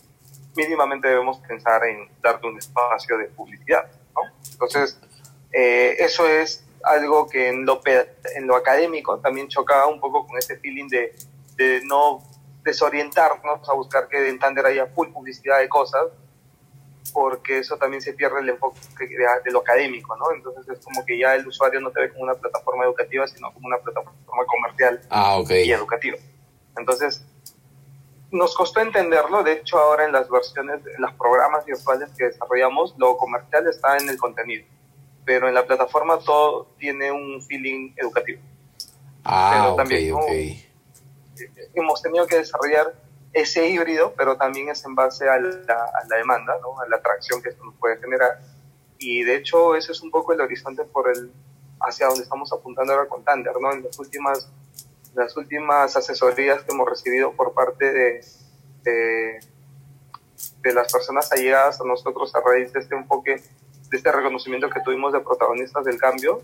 mínimamente 0.56 1.08
debemos 1.08 1.40
pensar 1.40 1.84
en 1.86 2.10
darte 2.22 2.48
un 2.48 2.58
espacio 2.58 3.18
de 3.18 3.26
publicidad. 3.26 3.90
Entonces, 4.52 5.00
eh, 5.52 5.96
eso 6.00 6.28
es 6.28 6.64
algo 6.84 7.28
que 7.28 7.50
en 7.50 7.66
lo, 7.66 7.82
en 7.86 8.52
académico 8.52 9.20
también 9.20 9.48
chocaba 9.48 9.88
un 9.88 10.00
poco 10.00 10.26
con 10.26 10.38
ese 10.38 10.58
feeling 10.58 10.88
de, 10.88 11.14
no 11.86 12.24
desorientarnos 12.64 13.68
a 13.68 13.74
buscar 13.74 14.08
que 14.08 14.30
en 14.30 14.40
Tander 14.40 14.66
haya 14.66 14.88
full 14.88 15.10
publicidad 15.10 15.60
de 15.60 15.68
cosas, 15.68 16.08
porque 17.14 17.60
eso 17.60 17.78
también 17.78 18.02
se 18.02 18.14
pierde 18.14 18.40
el 18.42 18.50
enfoque 18.50 18.80
de, 19.00 19.52
lo 19.52 19.60
académico, 19.60 20.16
¿no? 20.16 20.32
Entonces 20.34 20.68
es 20.70 20.84
como 20.84 21.06
que 21.06 21.18
ya 21.18 21.36
el 21.36 21.48
usuario 21.48 21.80
no 21.80 21.92
te 21.92 22.02
ve 22.02 22.10
como 22.10 22.24
una 22.24 22.36
plataforma 22.36 22.86
educativa, 22.86 23.28
sino 23.28 23.52
como 23.54 23.68
una 23.68 23.78
plataforma 23.78 24.46
comercial 24.46 25.02
ah, 25.10 25.42
y 25.50 25.72
educativa. 25.72 26.18
Entonces, 26.78 27.26
nos 28.32 28.56
costó 28.56 28.82
entenderlo, 28.82 29.44
de 29.44 29.54
hecho 29.54 29.78
ahora 29.78 30.06
en 30.06 30.12
las 30.12 30.30
versiones, 30.30 30.82
en 30.86 31.02
los 31.02 31.14
programas 31.14 31.66
virtuales 31.66 32.10
que 32.18 32.26
desarrollamos, 32.26 32.96
lo 32.98 33.18
comercial 33.18 33.68
está 33.68 33.98
en 33.98 34.10
el 34.10 34.18
contenido, 34.18 34.66
pero 35.26 35.48
en 35.48 35.56
la 35.56 35.66
plataforma 35.66 36.20
todo 36.20 36.68
tiene 36.78 37.12
un 37.12 37.42
feeling 37.42 37.94
educativo. 37.98 38.42
Ah, 39.24 39.62
pero 39.64 39.76
también 39.76 40.16
hemos 41.74 42.02
tenido 42.02 42.28
que 42.28 42.38
desarrollar 42.38 42.94
ese 43.34 43.68
híbrido, 43.68 44.14
pero 44.18 44.38
también 44.38 44.70
es 44.70 44.84
en 44.86 44.96
base 44.96 45.30
a 45.30 45.40
la, 45.40 45.74
a 45.74 46.08
la 46.08 46.18
demanda, 46.18 46.58
¿no? 46.62 46.80
a 46.80 46.88
la 46.88 46.98
atracción 46.98 47.42
que 47.42 47.50
esto 47.50 47.64
nos 47.64 47.76
puede 47.76 47.98
generar. 47.98 48.40
Y 48.98 49.24
de 49.24 49.36
hecho 49.36 49.76
ese 49.76 49.92
es 49.92 50.02
un 50.02 50.12
poco 50.12 50.34
el 50.34 50.42
horizonte 50.42 50.84
por 50.84 51.10
el, 51.10 51.32
hacia 51.82 52.08
donde 52.08 52.24
estamos 52.24 52.52
apuntando 52.52 52.94
ahora 52.94 53.08
con 53.08 53.24
Tander. 53.24 53.54
¿no? 53.60 53.72
En 53.72 53.84
las 53.84 54.00
últimas, 54.00 54.50
las 55.14 55.38
últimas 55.38 55.96
asesorías 55.96 56.64
que 56.64 56.72
hemos 56.72 56.90
recibido 56.90 57.34
por 57.34 57.54
parte 57.54 57.94
de, 57.94 58.26
de, 58.84 59.40
de 60.62 60.74
las 60.74 60.92
personas 60.92 61.32
allegadas 61.32 61.80
a 61.80 61.84
nosotros 61.84 62.34
a 62.36 62.42
raíz 62.42 62.74
de 62.74 62.80
este 62.80 62.96
enfoque, 62.96 63.42
de 63.90 63.98
este 63.98 64.12
reconocimiento 64.12 64.70
que 64.70 64.82
tuvimos 64.82 65.14
de 65.14 65.20
protagonistas 65.20 65.86
del 65.86 66.00
cambio, 66.00 66.42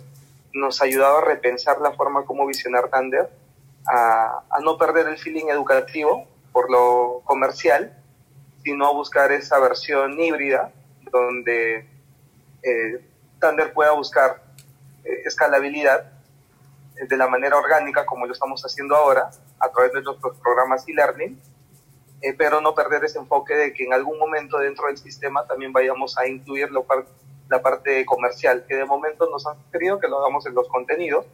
nos 0.54 0.82
ha 0.82 0.86
ayudado 0.86 1.17
a 1.17 1.26
repensar 1.26 1.82
la 1.82 1.91
forma 1.91 2.26
como 2.26 2.45
visionar 2.45 2.89
Tander, 2.89 3.30
a, 3.88 4.43
a 4.50 4.60
no 4.62 4.78
perder 4.78 5.08
el 5.08 5.17
feeling 5.17 5.48
educativo, 5.48 6.28
por 6.55 6.71
lo 6.71 7.21
comercial, 7.25 8.01
sino 8.63 8.93
buscar 8.93 9.29
esa 9.33 9.59
versión 9.59 10.17
híbrida 10.17 10.71
donde 11.11 11.85
eh, 12.63 13.05
Thunder 13.41 13.73
pueda 13.73 13.91
buscar 13.91 14.41
eh, 15.03 15.23
escalabilidad 15.25 16.13
eh, 16.95 17.07
de 17.09 17.17
la 17.17 17.27
manera 17.27 17.57
orgánica 17.57 18.05
como 18.05 18.25
lo 18.25 18.31
estamos 18.31 18.61
haciendo 18.61 18.95
ahora 18.95 19.31
a 19.59 19.69
través 19.69 19.91
de 19.91 20.01
nuestros 20.01 20.37
programas 20.37 20.87
e-learning, 20.87 21.37
eh, 22.21 22.33
pero 22.37 22.61
no 22.61 22.73
perder 22.73 23.03
ese 23.03 23.19
enfoque 23.19 23.53
de 23.53 23.73
que 23.73 23.83
en 23.83 23.91
algún 23.91 24.17
momento 24.17 24.57
dentro 24.57 24.87
del 24.87 24.97
sistema 24.97 25.45
también 25.45 25.73
vayamos 25.73 26.17
a 26.17 26.25
incluir 26.25 26.69
la 26.71 27.61
parte 27.61 28.05
comercial, 28.05 28.63
que 28.65 28.75
de 28.75 28.85
momento 28.85 29.29
nos 29.29 29.45
han 29.45 29.57
querido 29.73 29.99
que 29.99 30.07
lo 30.07 30.19
hagamos 30.19 30.45
en 30.45 30.55
los 30.55 30.69
contenidos, 30.69 31.25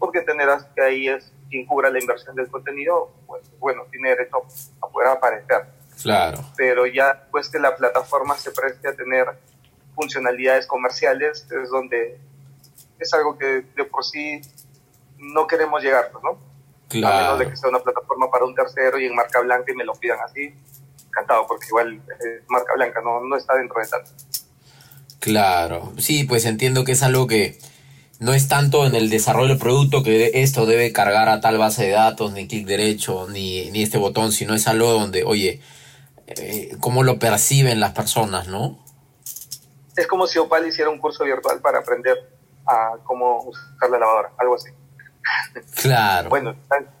porque 0.00 0.18
entenderás 0.18 0.64
que 0.74 0.82
ahí 0.82 1.06
es 1.06 1.32
quien 1.54 1.66
cubra 1.66 1.88
la 1.88 2.00
inversión 2.00 2.34
del 2.34 2.48
contenido, 2.48 3.12
pues 3.28 3.48
bueno, 3.60 3.84
tiene 3.88 4.08
derecho 4.08 4.38
a 4.82 4.88
poder 4.88 5.10
aparecer. 5.10 5.66
Claro. 6.02 6.44
Pero 6.56 6.84
ya 6.84 7.28
pues 7.30 7.48
que 7.48 7.60
la 7.60 7.76
plataforma 7.76 8.36
se 8.36 8.50
preste 8.50 8.88
a 8.88 8.96
tener 8.96 9.26
funcionalidades 9.94 10.66
comerciales, 10.66 11.46
es 11.48 11.70
donde 11.70 12.18
es 12.98 13.14
algo 13.14 13.38
que 13.38 13.66
de 13.76 13.84
por 13.84 14.04
sí 14.04 14.42
no 15.18 15.46
queremos 15.46 15.80
llegar, 15.80 16.10
¿no? 16.24 16.40
Claro. 16.88 17.14
A 17.14 17.20
menos 17.20 17.38
de 17.38 17.50
que 17.50 17.56
sea 17.56 17.70
una 17.70 17.78
plataforma 17.78 18.28
para 18.32 18.44
un 18.44 18.54
tercero 18.56 18.98
y 18.98 19.06
en 19.06 19.14
marca 19.14 19.40
blanca 19.40 19.70
y 19.70 19.76
me 19.76 19.84
lo 19.84 19.94
pidan 19.94 20.18
así, 20.24 20.52
encantado, 21.06 21.46
porque 21.46 21.66
igual 21.68 22.02
es 22.18 22.42
marca 22.48 22.74
blanca, 22.74 23.00
no, 23.00 23.20
no 23.20 23.36
está 23.36 23.54
dentro 23.54 23.80
de 23.80 23.86
tanto. 23.86 24.10
Claro, 25.20 25.92
sí, 25.98 26.24
pues 26.24 26.46
entiendo 26.46 26.82
que 26.82 26.92
es 26.92 27.02
algo 27.04 27.28
que 27.28 27.60
no 28.20 28.32
es 28.32 28.48
tanto 28.48 28.86
en 28.86 28.94
el 28.94 29.10
desarrollo 29.10 29.48
del 29.48 29.58
producto 29.58 30.02
que 30.02 30.30
esto 30.34 30.66
debe 30.66 30.92
cargar 30.92 31.28
a 31.28 31.40
tal 31.40 31.58
base 31.58 31.86
de 31.86 31.90
datos, 31.90 32.32
ni 32.32 32.46
clic 32.46 32.66
derecho, 32.66 33.26
ni, 33.28 33.70
ni 33.70 33.82
este 33.82 33.98
botón, 33.98 34.32
sino 34.32 34.54
es 34.54 34.68
algo 34.68 34.92
donde, 34.92 35.24
oye, 35.24 35.60
eh, 36.26 36.76
cómo 36.80 37.02
lo 37.02 37.18
perciben 37.18 37.80
las 37.80 37.92
personas, 37.92 38.48
¿no? 38.48 38.78
Es 39.96 40.06
como 40.06 40.26
si 40.26 40.38
Opal 40.38 40.66
hiciera 40.66 40.90
un 40.90 40.98
curso 40.98 41.24
virtual 41.24 41.60
para 41.60 41.78
aprender 41.80 42.16
a 42.66 42.94
cómo 43.04 43.42
usar 43.42 43.90
la 43.90 43.98
lavadora, 43.98 44.32
algo 44.38 44.54
así. 44.56 44.70
Claro. 45.80 46.30
bueno, 46.30 46.54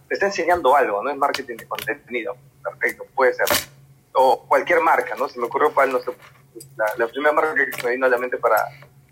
te 0.08 0.14
está 0.14 0.26
enseñando 0.26 0.76
algo, 0.76 1.02
no 1.02 1.10
es 1.10 1.16
marketing 1.16 1.56
de 1.56 1.66
contenido. 1.66 2.36
Perfecto, 2.62 3.04
puede 3.14 3.34
ser. 3.34 3.46
O 4.12 4.44
cualquier 4.46 4.80
marca, 4.80 5.14
¿no? 5.16 5.28
Si 5.28 5.38
me 5.38 5.46
ocurre 5.46 5.66
Opal, 5.66 5.90
no 5.90 6.00
sé, 6.00 6.12
la, 6.76 6.86
la 6.96 7.06
primera 7.08 7.32
marca 7.32 7.54
que 7.54 7.82
me 7.82 7.92
vino 7.92 8.06
a 8.06 8.08
la 8.08 8.18
mente 8.18 8.36
para 8.38 8.56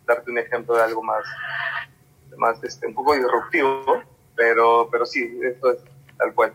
darte 0.07 0.31
un 0.31 0.39
ejemplo 0.39 0.77
de 0.77 0.83
algo 0.83 1.03
más 1.03 1.25
más 2.37 2.63
este, 2.63 2.87
un 2.87 2.95
poco 2.95 3.15
disruptivo, 3.15 4.03
pero, 4.35 4.89
pero 4.91 5.07
sí, 5.07 5.39
esto 5.43 5.73
es 5.73 5.79
tal 6.19 6.35
cual. 6.35 6.53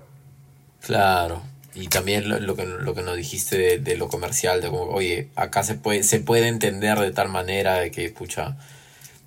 Claro. 0.81 1.41
Y 1.73 1.89
también 1.89 2.27
lo, 2.27 2.55
que, 2.55 2.65
lo 2.65 2.95
que 2.95 3.03
nos 3.03 3.15
dijiste 3.15 3.77
de, 3.77 3.97
lo 3.97 4.07
comercial, 4.07 4.61
de 4.61 4.69
como, 4.69 4.83
oye, 4.85 5.29
acá 5.35 5.63
se 5.63 5.75
puede, 5.75 6.01
se 6.01 6.19
puede 6.19 6.47
entender 6.47 6.97
de 6.97 7.11
tal 7.11 7.29
manera 7.29 7.75
de 7.75 7.91
que, 7.91 8.09
pucha, 8.09 8.57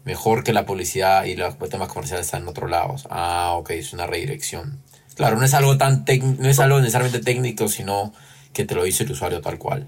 mejor 0.04 0.42
que 0.42 0.52
la 0.52 0.66
publicidad 0.66 1.24
y 1.24 1.36
los 1.36 1.56
temas 1.68 1.88
comerciales 1.88 2.26
están 2.26 2.42
en 2.42 2.48
otros 2.48 2.68
lados. 2.68 3.06
Ah, 3.08 3.52
ok, 3.56 3.70
es 3.70 3.92
una 3.92 4.06
redirección. 4.06 4.82
Claro, 5.14 5.36
no 5.36 5.44
es 5.44 5.54
algo 5.54 5.76
tan 5.76 6.04
no 6.38 6.48
es 6.48 6.58
algo 6.58 6.80
necesariamente 6.80 7.20
técnico, 7.20 7.68
sino 7.68 8.12
que 8.52 8.64
te 8.64 8.74
lo 8.74 8.84
dice 8.84 9.04
el 9.04 9.12
usuario 9.12 9.40
tal 9.40 9.58
cual. 9.58 9.86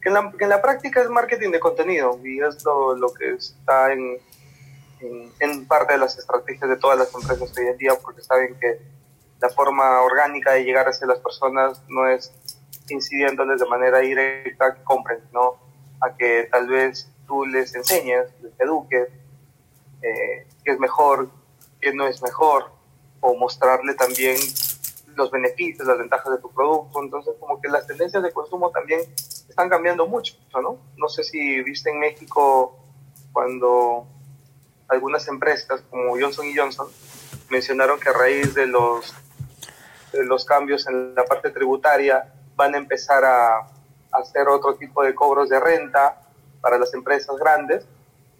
Que 0.00 0.08
en 0.08 0.14
la, 0.14 0.32
que 0.36 0.44
en 0.44 0.50
la 0.50 0.62
práctica 0.62 1.00
es 1.00 1.08
marketing 1.08 1.50
de 1.50 1.58
contenido 1.58 2.20
y 2.24 2.40
es 2.40 2.64
lo, 2.64 2.96
lo 2.96 3.12
que 3.12 3.32
está 3.32 3.92
en, 3.92 4.18
en, 5.00 5.66
parte 5.66 5.94
de 5.94 5.98
las 5.98 6.18
estrategias 6.18 6.68
de 6.68 6.76
todas 6.76 6.98
las 6.98 7.14
empresas 7.14 7.52
hoy 7.56 7.66
en 7.66 7.76
día, 7.78 7.92
porque 8.02 8.22
saben 8.22 8.58
que 8.58 8.80
la 9.40 9.48
forma 9.48 10.02
orgánica 10.02 10.52
de 10.52 10.64
llegar 10.64 10.88
hacia 10.88 11.06
las 11.06 11.18
personas 11.18 11.82
no 11.88 12.06
es 12.08 12.32
incidiéndoles 12.88 13.60
de 13.60 13.66
manera 13.66 13.98
directa 13.98 14.74
que 14.74 14.82
compren, 14.82 15.20
sino 15.26 15.56
a 16.00 16.14
que 16.16 16.48
tal 16.50 16.66
vez 16.66 17.10
tú 17.26 17.46
les 17.46 17.74
enseñes, 17.74 18.26
les 18.42 18.52
eduques, 18.58 19.08
eh, 20.02 20.46
qué 20.64 20.72
es 20.72 20.78
mejor, 20.78 21.30
qué 21.80 21.92
no 21.92 22.06
es 22.06 22.22
mejor, 22.22 22.70
o 23.20 23.34
mostrarle 23.36 23.94
también 23.94 24.36
los 25.14 25.30
beneficios, 25.30 25.86
las 25.86 25.98
ventajas 25.98 26.32
de 26.32 26.38
tu 26.38 26.50
producto. 26.50 27.02
Entonces, 27.02 27.34
como 27.38 27.60
que 27.60 27.68
las 27.68 27.86
tendencias 27.86 28.22
de 28.22 28.32
consumo 28.32 28.70
también 28.70 29.00
están 29.48 29.68
cambiando 29.68 30.06
mucho, 30.06 30.34
¿no? 30.54 30.78
No 30.96 31.08
sé 31.08 31.24
si 31.24 31.62
viste 31.62 31.90
en 31.90 32.00
México 32.00 32.78
cuando 33.32 34.06
algunas 34.90 35.26
empresas 35.28 35.82
como 35.88 36.18
Johnson 36.20 36.46
Johnson 36.54 36.88
mencionaron 37.48 37.98
que 37.98 38.08
a 38.08 38.12
raíz 38.12 38.54
de 38.54 38.66
los, 38.66 39.14
los 40.12 40.44
cambios 40.44 40.86
en 40.88 41.14
la 41.14 41.24
parte 41.24 41.50
tributaria 41.50 42.32
van 42.56 42.74
a 42.74 42.78
empezar 42.78 43.24
a, 43.24 43.66
hacer 44.12 44.48
otro 44.48 44.74
tipo 44.74 45.04
de 45.04 45.14
cobros 45.14 45.48
de 45.48 45.60
renta 45.60 46.20
para 46.60 46.76
las 46.78 46.92
empresas 46.94 47.36
grandes. 47.38 47.86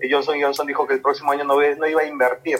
Y 0.01 0.11
Johnson 0.11 0.37
Johnson 0.41 0.67
dijo 0.67 0.85
que 0.85 0.95
el 0.95 1.01
próximo 1.01 1.31
año 1.31 1.45
no, 1.45 1.55
no 1.55 1.87
iba 1.87 2.01
a 2.01 2.07
invertir 2.07 2.59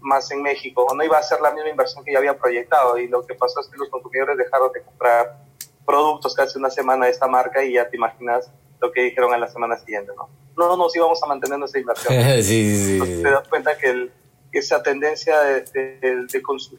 más 0.00 0.30
en 0.30 0.40
México, 0.40 0.84
o 0.88 0.94
no 0.94 1.02
iba 1.02 1.16
a 1.16 1.20
hacer 1.20 1.40
la 1.40 1.50
misma 1.50 1.70
inversión 1.70 2.04
que 2.04 2.12
ya 2.12 2.18
había 2.18 2.38
proyectado. 2.38 2.96
Y 2.98 3.08
lo 3.08 3.26
que 3.26 3.34
pasó 3.34 3.60
es 3.60 3.68
que 3.68 3.76
los 3.76 3.88
consumidores 3.88 4.36
dejaron 4.36 4.70
de 4.72 4.82
comprar 4.82 5.36
productos 5.84 6.34
casi 6.34 6.58
una 6.58 6.70
semana 6.70 7.06
de 7.06 7.10
esta 7.10 7.26
marca 7.26 7.64
y 7.64 7.72
ya 7.72 7.88
te 7.88 7.96
imaginas 7.96 8.48
lo 8.80 8.92
que 8.92 9.02
dijeron 9.02 9.34
a 9.34 9.38
la 9.38 9.48
semana 9.48 9.76
siguiente, 9.76 10.12
¿no? 10.16 10.28
No 10.56 10.76
nos 10.76 10.94
íbamos 10.94 11.22
a 11.22 11.26
mantener 11.26 11.62
esa 11.62 11.78
inversión. 11.78 12.14
sí, 12.42 12.98
sí, 13.00 13.22
te 13.22 13.30
das 13.30 13.48
cuenta 13.48 13.76
que 13.76 13.90
el, 13.90 14.12
esa 14.52 14.82
tendencia 14.82 15.40
de, 15.40 15.62
de, 15.62 16.26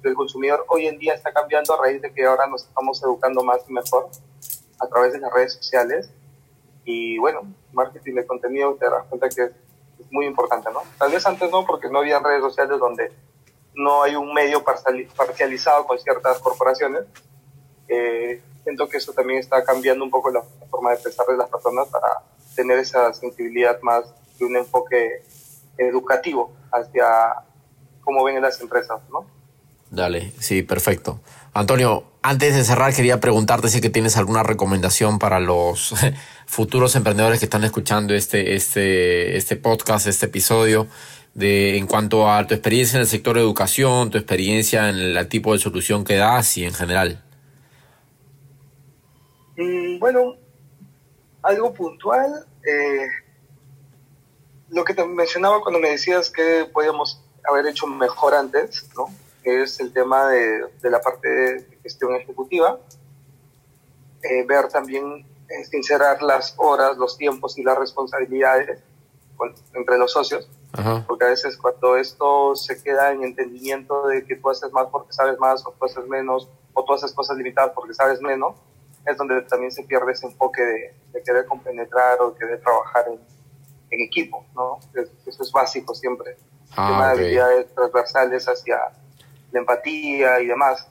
del 0.02 0.14
consumidor 0.14 0.64
hoy 0.70 0.88
en 0.88 1.00
día 1.00 1.16
está 1.16 1.34
cambiando 1.34 1.74
a 1.74 1.82
raíz 1.82 2.02
de 2.02 2.14
que 2.14 2.24
ahora 2.26 2.46
nos 2.46 2.64
estamos 2.66 3.02
educando 3.02 3.44
más 3.44 3.62
y 3.68 3.74
mejor 3.74 4.10
a 4.80 4.88
través 4.88 5.14
de 5.14 5.20
las 5.20 5.34
redes 5.34 5.54
sociales. 5.54 6.10
Y 6.86 7.18
bueno, 7.18 7.42
marketing 7.72 8.16
de 8.16 8.28
contenido 8.28 8.76
te 8.76 8.86
das 8.86 9.06
cuenta 9.10 9.30
que 9.30 9.44
es, 9.44 9.52
muy 10.12 10.28
importante, 10.28 10.70
¿no? 10.72 10.82
Tal 11.00 11.12
vez 11.12 11.26
antes 11.26 11.50
no, 11.50 11.66
porque 11.66 11.90
no 11.90 12.00
había 12.00 12.20
redes 12.20 12.42
sociales 12.42 12.78
donde 12.78 13.12
no 13.74 14.04
hay 14.04 14.16
un 14.16 14.32
medio 14.32 14.64
parcializado 14.64 15.88
con 15.88 15.98
ciertas 15.98 16.38
corporaciones. 16.40 17.06
Eh, 17.88 18.40
siento 18.64 18.88
que 18.88 18.98
eso 18.98 19.14
también 19.14 19.40
está 19.40 19.64
cambiando 19.64 20.04
un 20.04 20.12
poco 20.12 20.30
la 20.30 20.44
forma 20.70 20.92
de 20.92 20.98
pensar 20.98 21.26
de 21.26 21.38
las 21.38 21.50
personas 21.50 21.88
para 21.88 22.22
tener 22.56 22.80
esa 22.80 23.13
sensibilidad 23.13 23.80
más 23.82 24.06
de 24.39 24.46
un 24.46 24.56
enfoque 24.58 25.24
educativo 25.78 26.54
hacia 26.72 27.06
cómo 28.02 28.24
ven 28.24 28.42
las 28.42 28.60
empresas, 28.62 29.02
¿no? 29.10 29.26
Dale, 29.89 30.32
sí, 30.39 30.63
perfecto. 30.63 31.20
Antonio, 31.54 32.04
antes 32.24 32.56
de 32.56 32.63
cerrar 32.63 32.96
quería 32.96 33.20
preguntarte 33.20 33.70
si 33.70 33.80
que 33.80 33.92
tienes 33.92 34.18
alguna 34.18 34.42
recomendación 34.42 35.20
para 35.20 35.39
los 35.39 35.94
futuros 36.48 36.96
emprendedores 36.96 37.39
que 37.39 37.46
están 37.46 37.63
escuchando 37.63 38.16
este, 38.16 38.56
este, 38.56 39.38
este 39.38 39.56
podcast, 39.56 40.08
este 40.08 40.26
episodio, 40.26 40.88
de, 41.36 41.78
en 41.78 41.86
cuanto 41.86 42.32
a 42.32 42.46
tu 42.48 42.56
experiencia 42.56 42.98
en 42.98 43.02
el 43.02 43.08
sector 43.08 43.36
de 43.36 43.42
educación, 43.42 44.10
tu 44.10 44.18
experiencia 44.18 44.89
en 44.89 44.96
el 44.96 45.28
tipo 45.28 45.54
de 45.54 45.60
solución 45.60 46.04
que 46.04 46.16
das 46.16 46.58
y 46.58 46.66
en 46.66 46.74
general. 46.74 47.24
Mm, 49.58 50.00
bueno, 50.00 50.36
algo 51.44 51.74
puntual. 51.74 52.46
Eh, 52.66 53.08
lo 54.70 54.84
que 54.84 54.94
te 54.94 55.06
mencionaba 55.06 55.62
cuando 55.62 55.80
me 55.80 55.92
decías 55.92 56.32
que 56.32 56.68
podíamos 56.74 57.22
haber 57.44 57.68
hecho 57.68 57.86
mejor 57.86 58.34
antes, 58.34 58.90
¿no? 58.96 59.08
es 59.44 59.80
el 59.80 59.92
tema 59.92 60.28
de, 60.28 60.66
de 60.82 60.90
la 60.90 61.02
parte 61.02 61.28
de 61.28 61.78
gestión 61.84 62.16
ejecutiva. 62.16 62.80
Eh, 64.24 64.46
ver 64.48 64.70
también, 64.70 65.26
eh, 65.50 65.66
sincerar 65.66 66.22
las 66.22 66.54
horas, 66.58 66.98
los 66.98 67.18
tiempos 67.18 67.58
y 67.58 67.64
las 67.64 67.78
responsabilidades 67.78 68.82
entre 69.74 69.98
los 69.98 70.12
socios. 70.12 70.50
Porque 71.06 71.26
a 71.26 71.28
veces 71.28 71.56
cuando 71.58 71.98
esto 71.98 72.56
se 72.56 72.82
queda 72.82 73.12
en 73.12 73.24
entendimiento 73.24 74.08
de 74.08 74.26
que 74.26 74.38
tú 74.38 74.50
haces 74.50 74.72
más 74.72 74.88
porque 74.88 75.14
sabes 75.14 75.38
más, 75.38 75.64
o 75.68 75.72
tú 75.72 75.86
haces 75.86 76.08
menos, 76.08 76.50
o 76.74 76.84
tú 76.84 76.94
haces 76.94 77.12
cosas 77.12 77.38
limitadas 77.38 77.74
porque 77.76 77.94
sabes 77.94 78.22
menos, 78.22 78.56
es 79.06 79.18
donde 79.18 79.42
también 79.44 79.72
se 79.72 79.84
pierde 79.84 80.12
ese 80.12 80.28
enfoque 80.28 80.62
de, 80.62 80.96
de 81.12 81.24
querer 81.24 81.46
compenetrar 81.46 82.22
o 82.22 82.36
querer 82.36 82.62
trabajar 82.62 83.06
en, 83.08 83.20
en 83.92 84.02
equipo, 84.02 84.46
¿no? 84.56 84.80
Eso 84.94 85.44
es 85.44 85.52
básico 85.52 85.94
siempre. 85.94 86.38
Ah, 86.76 86.88
tema 86.88 87.08
de 87.08 87.12
habilidades 87.13 87.74
transversales 87.76 88.48
hacia 88.48 88.78
la 89.52 89.60
empatía 89.60 90.39
y 90.39 90.48
demás. 90.48 90.88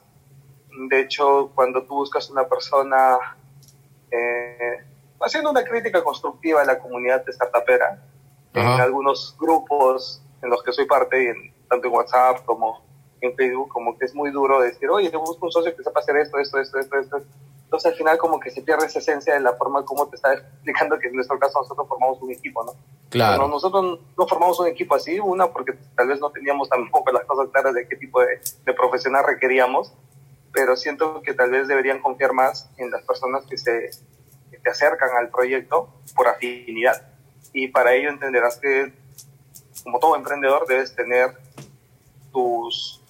De 0.88 1.00
hecho, 1.00 1.50
cuando 1.54 1.82
tú 1.84 1.94
buscas 1.94 2.30
una 2.30 2.48
persona 2.48 3.18
eh, 4.10 4.84
haciendo 5.20 5.50
una 5.50 5.64
crítica 5.64 6.02
constructiva 6.02 6.62
a 6.62 6.64
la 6.64 6.78
comunidad 6.78 7.24
de 7.24 7.32
startupera, 7.32 8.02
en 8.54 8.66
algunos 8.66 9.34
grupos 9.38 10.22
en 10.42 10.50
los 10.50 10.62
que 10.62 10.72
soy 10.72 10.84
parte, 10.84 11.30
en, 11.30 11.54
tanto 11.68 11.88
en 11.88 11.94
WhatsApp 11.94 12.44
como 12.44 12.84
en 13.20 13.34
Facebook, 13.34 13.68
como 13.68 13.96
que 13.96 14.04
es 14.04 14.14
muy 14.14 14.30
duro 14.30 14.60
decir, 14.60 14.90
oye, 14.90 15.08
te 15.10 15.16
busco 15.16 15.46
un 15.46 15.52
socio 15.52 15.74
que 15.74 15.82
sepa 15.82 16.00
hacer 16.00 16.16
esto, 16.16 16.38
esto, 16.38 16.58
esto, 16.58 16.78
esto, 16.78 16.98
esto. 16.98 17.22
Entonces 17.72 17.92
al 17.92 17.96
final 17.96 18.18
como 18.18 18.38
que 18.38 18.50
se 18.50 18.60
pierde 18.60 18.84
esa 18.84 18.98
esencia 18.98 19.32
de 19.32 19.40
la 19.40 19.54
forma 19.54 19.82
como 19.82 20.06
te 20.06 20.16
está 20.16 20.34
explicando 20.34 20.98
que 20.98 21.08
en 21.08 21.14
nuestro 21.14 21.38
caso 21.38 21.58
nosotros 21.58 21.88
formamos 21.88 22.20
un 22.20 22.30
equipo, 22.30 22.62
¿no? 22.62 22.74
Claro. 23.08 23.48
nosotros 23.48 23.98
no 24.18 24.26
formamos 24.26 24.60
un 24.60 24.66
equipo 24.66 24.94
así, 24.94 25.18
una 25.18 25.50
porque 25.50 25.72
tal 25.96 26.08
vez 26.08 26.20
no 26.20 26.28
teníamos 26.28 26.68
tampoco 26.68 27.10
las 27.12 27.24
cosas 27.24 27.48
claras 27.50 27.72
de 27.72 27.88
qué 27.88 27.96
tipo 27.96 28.20
de, 28.20 28.42
de 28.66 28.74
profesional 28.74 29.24
requeríamos, 29.26 29.94
pero 30.52 30.76
siento 30.76 31.22
que 31.22 31.32
tal 31.32 31.50
vez 31.50 31.66
deberían 31.66 32.02
confiar 32.02 32.34
más 32.34 32.70
en 32.76 32.90
las 32.90 33.02
personas 33.04 33.46
que 33.46 33.56
se 33.56 33.88
que 34.50 34.58
te 34.58 34.68
acercan 34.68 35.16
al 35.16 35.30
proyecto 35.30 35.88
por 36.14 36.28
afinidad. 36.28 37.08
Y 37.54 37.68
para 37.68 37.94
ello 37.94 38.10
entenderás 38.10 38.58
que, 38.58 38.92
como 39.82 39.98
todo 39.98 40.14
emprendedor, 40.14 40.66
debes 40.66 40.94
tener 40.94 41.38
tus 42.34 43.01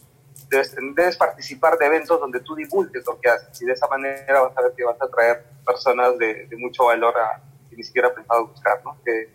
debes, 0.94 1.16
participar 1.16 1.78
de 1.78 1.86
eventos 1.86 2.20
donde 2.20 2.40
tú 2.40 2.54
divulgues 2.54 3.04
lo 3.06 3.18
que 3.20 3.28
haces 3.28 3.60
y 3.62 3.66
de 3.66 3.72
esa 3.72 3.86
manera 3.88 4.42
vas 4.42 4.56
a 4.56 4.62
ver 4.62 4.72
que 4.76 4.84
vas 4.84 5.00
a 5.00 5.08
traer 5.08 5.44
personas 5.64 6.18
de, 6.18 6.48
mucho 6.58 6.84
valor 6.84 7.14
a, 7.18 7.40
que 7.68 7.76
ni 7.76 7.82
siquiera 7.82 8.14
pensado 8.14 8.46
buscar, 8.48 8.82
¿no? 8.84 8.96
Que 9.04 9.30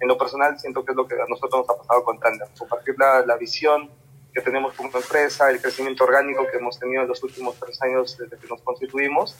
en 0.00 0.08
lo 0.08 0.16
personal 0.16 0.58
siento 0.58 0.84
que 0.84 0.92
es 0.92 0.96
lo 0.96 1.06
que 1.06 1.14
a 1.14 1.26
nosotros 1.28 1.66
nos 1.66 1.70
ha 1.70 1.80
pasado 1.80 2.04
con 2.04 2.18
Tandem, 2.18 2.48
compartir 2.58 2.94
la, 2.98 3.24
la 3.26 3.36
visión 3.36 3.90
que 4.32 4.40
tenemos 4.40 4.74
como 4.74 4.90
empresa, 4.96 5.50
el 5.50 5.60
crecimiento 5.60 6.04
orgánico 6.04 6.46
que 6.50 6.56
hemos 6.56 6.78
tenido 6.78 7.02
en 7.02 7.08
los 7.08 7.22
últimos 7.22 7.56
tres 7.60 7.80
años 7.82 8.16
desde 8.16 8.38
que 8.38 8.46
nos 8.48 8.62
constituimos, 8.62 9.36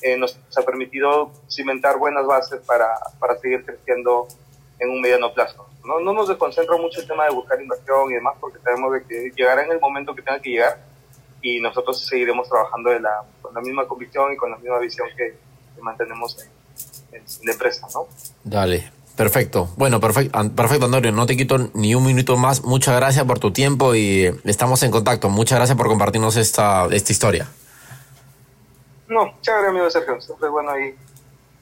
eh, 0.00 0.16
nos 0.16 0.38
ha 0.56 0.62
permitido 0.62 1.32
cimentar 1.50 1.98
buenas 1.98 2.24
bases 2.26 2.60
para, 2.64 2.88
para 3.18 3.36
seguir 3.38 3.64
creciendo 3.64 4.28
en 4.78 4.90
un 4.90 5.00
mediano 5.00 5.32
plazo. 5.34 5.67
No, 5.88 5.98
no 6.00 6.12
nos 6.12 6.28
desconcentra 6.28 6.76
mucho 6.76 7.00
el 7.00 7.06
tema 7.06 7.24
de 7.24 7.30
buscar 7.30 7.58
inversión 7.58 8.10
y 8.10 8.14
demás, 8.16 8.34
porque 8.38 8.58
sabemos 8.58 8.92
de 8.92 9.04
que 9.04 9.32
llegará 9.34 9.64
en 9.64 9.72
el 9.72 9.80
momento 9.80 10.14
que 10.14 10.20
tenga 10.20 10.38
que 10.38 10.50
llegar 10.50 10.78
y 11.40 11.60
nosotros 11.60 12.06
seguiremos 12.06 12.46
trabajando 12.46 12.90
de 12.90 13.00
la, 13.00 13.22
con 13.40 13.54
la 13.54 13.62
misma 13.62 13.88
convicción 13.88 14.30
y 14.30 14.36
con 14.36 14.50
la 14.50 14.58
misma 14.58 14.78
visión 14.80 15.08
que, 15.16 15.34
mantenemos 15.80 16.36
en, 17.12 17.22
la 17.44 17.52
empresa, 17.52 17.86
¿no? 17.94 18.06
Dale, 18.44 18.92
Perfecto. 19.16 19.68
Bueno, 19.76 19.98
perfecto, 19.98 20.38
perfecto, 20.54 20.84
Antonio. 20.84 21.10
No 21.10 21.26
te 21.26 21.36
quito 21.36 21.58
ni 21.74 21.94
un 21.94 22.04
minuto 22.04 22.36
más. 22.36 22.62
Muchas 22.62 22.94
gracias 22.94 23.24
por 23.24 23.40
tu 23.40 23.52
tiempo 23.52 23.94
y 23.94 24.26
estamos 24.44 24.82
en 24.84 24.92
contacto. 24.92 25.28
Muchas 25.28 25.58
gracias 25.58 25.76
por 25.76 25.88
compartirnos 25.88 26.36
esta, 26.36 26.86
esta 26.92 27.12
historia. 27.12 27.48
No, 29.08 29.34
chévere, 29.40 29.68
amigo 29.68 29.90
Sergio. 29.90 30.20
Siempre 30.20 30.46
es 30.46 30.52
bueno 30.52 30.70
ahí 30.70 30.94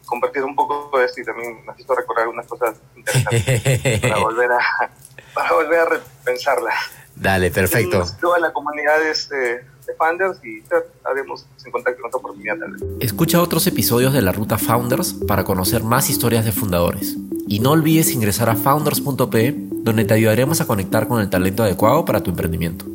compartir 0.07 0.43
un 0.45 0.55
poco 0.55 0.91
de 0.99 1.05
esto 1.05 1.21
y 1.21 1.25
también 1.25 1.65
necesito 1.67 1.95
recordar 1.95 2.25
algunas 2.25 2.47
cosas 2.47 2.77
interesantes 2.97 4.01
para 4.01 4.19
volver 4.19 4.53
a 4.53 4.91
para 5.37 5.53
volver 5.53 5.81
a 5.81 5.85
repensarlas. 5.85 6.75
Dale, 7.15 7.51
perfecto. 7.51 8.05
Toda 8.21 8.39
la 8.39 8.53
comunidad 8.53 9.03
este, 9.03 9.37
de 9.37 9.95
Founders 9.99 10.39
y 10.45 10.63
haremos 11.05 11.47
en 11.65 11.73
contacto 11.73 12.01
con 12.01 12.09
otra 12.09 12.19
oportunidad. 12.19 12.57
Escucha 13.01 13.41
otros 13.41 13.67
episodios 13.67 14.13
de 14.13 14.23
la 14.23 14.33
Ruta 14.33 14.59
Founders 14.59 15.15
para 15.27 15.45
conocer 15.45 15.83
más 15.83 16.09
historias 16.11 16.45
de 16.45 16.53
fundadores. 16.53 17.17
Y 17.49 17.61
no 17.61 17.73
olvides 17.73 18.13
ingresar 18.13 18.49
a 18.49 18.57
founders.pe 18.57 19.55
donde 19.57 20.05
te 20.05 20.15
ayudaremos 20.15 20.61
a 20.61 20.67
conectar 20.67 21.07
con 21.07 21.21
el 21.21 21.31
talento 21.31 21.63
adecuado 21.63 22.05
para 22.05 22.23
tu 22.23 22.31
emprendimiento. 22.31 22.87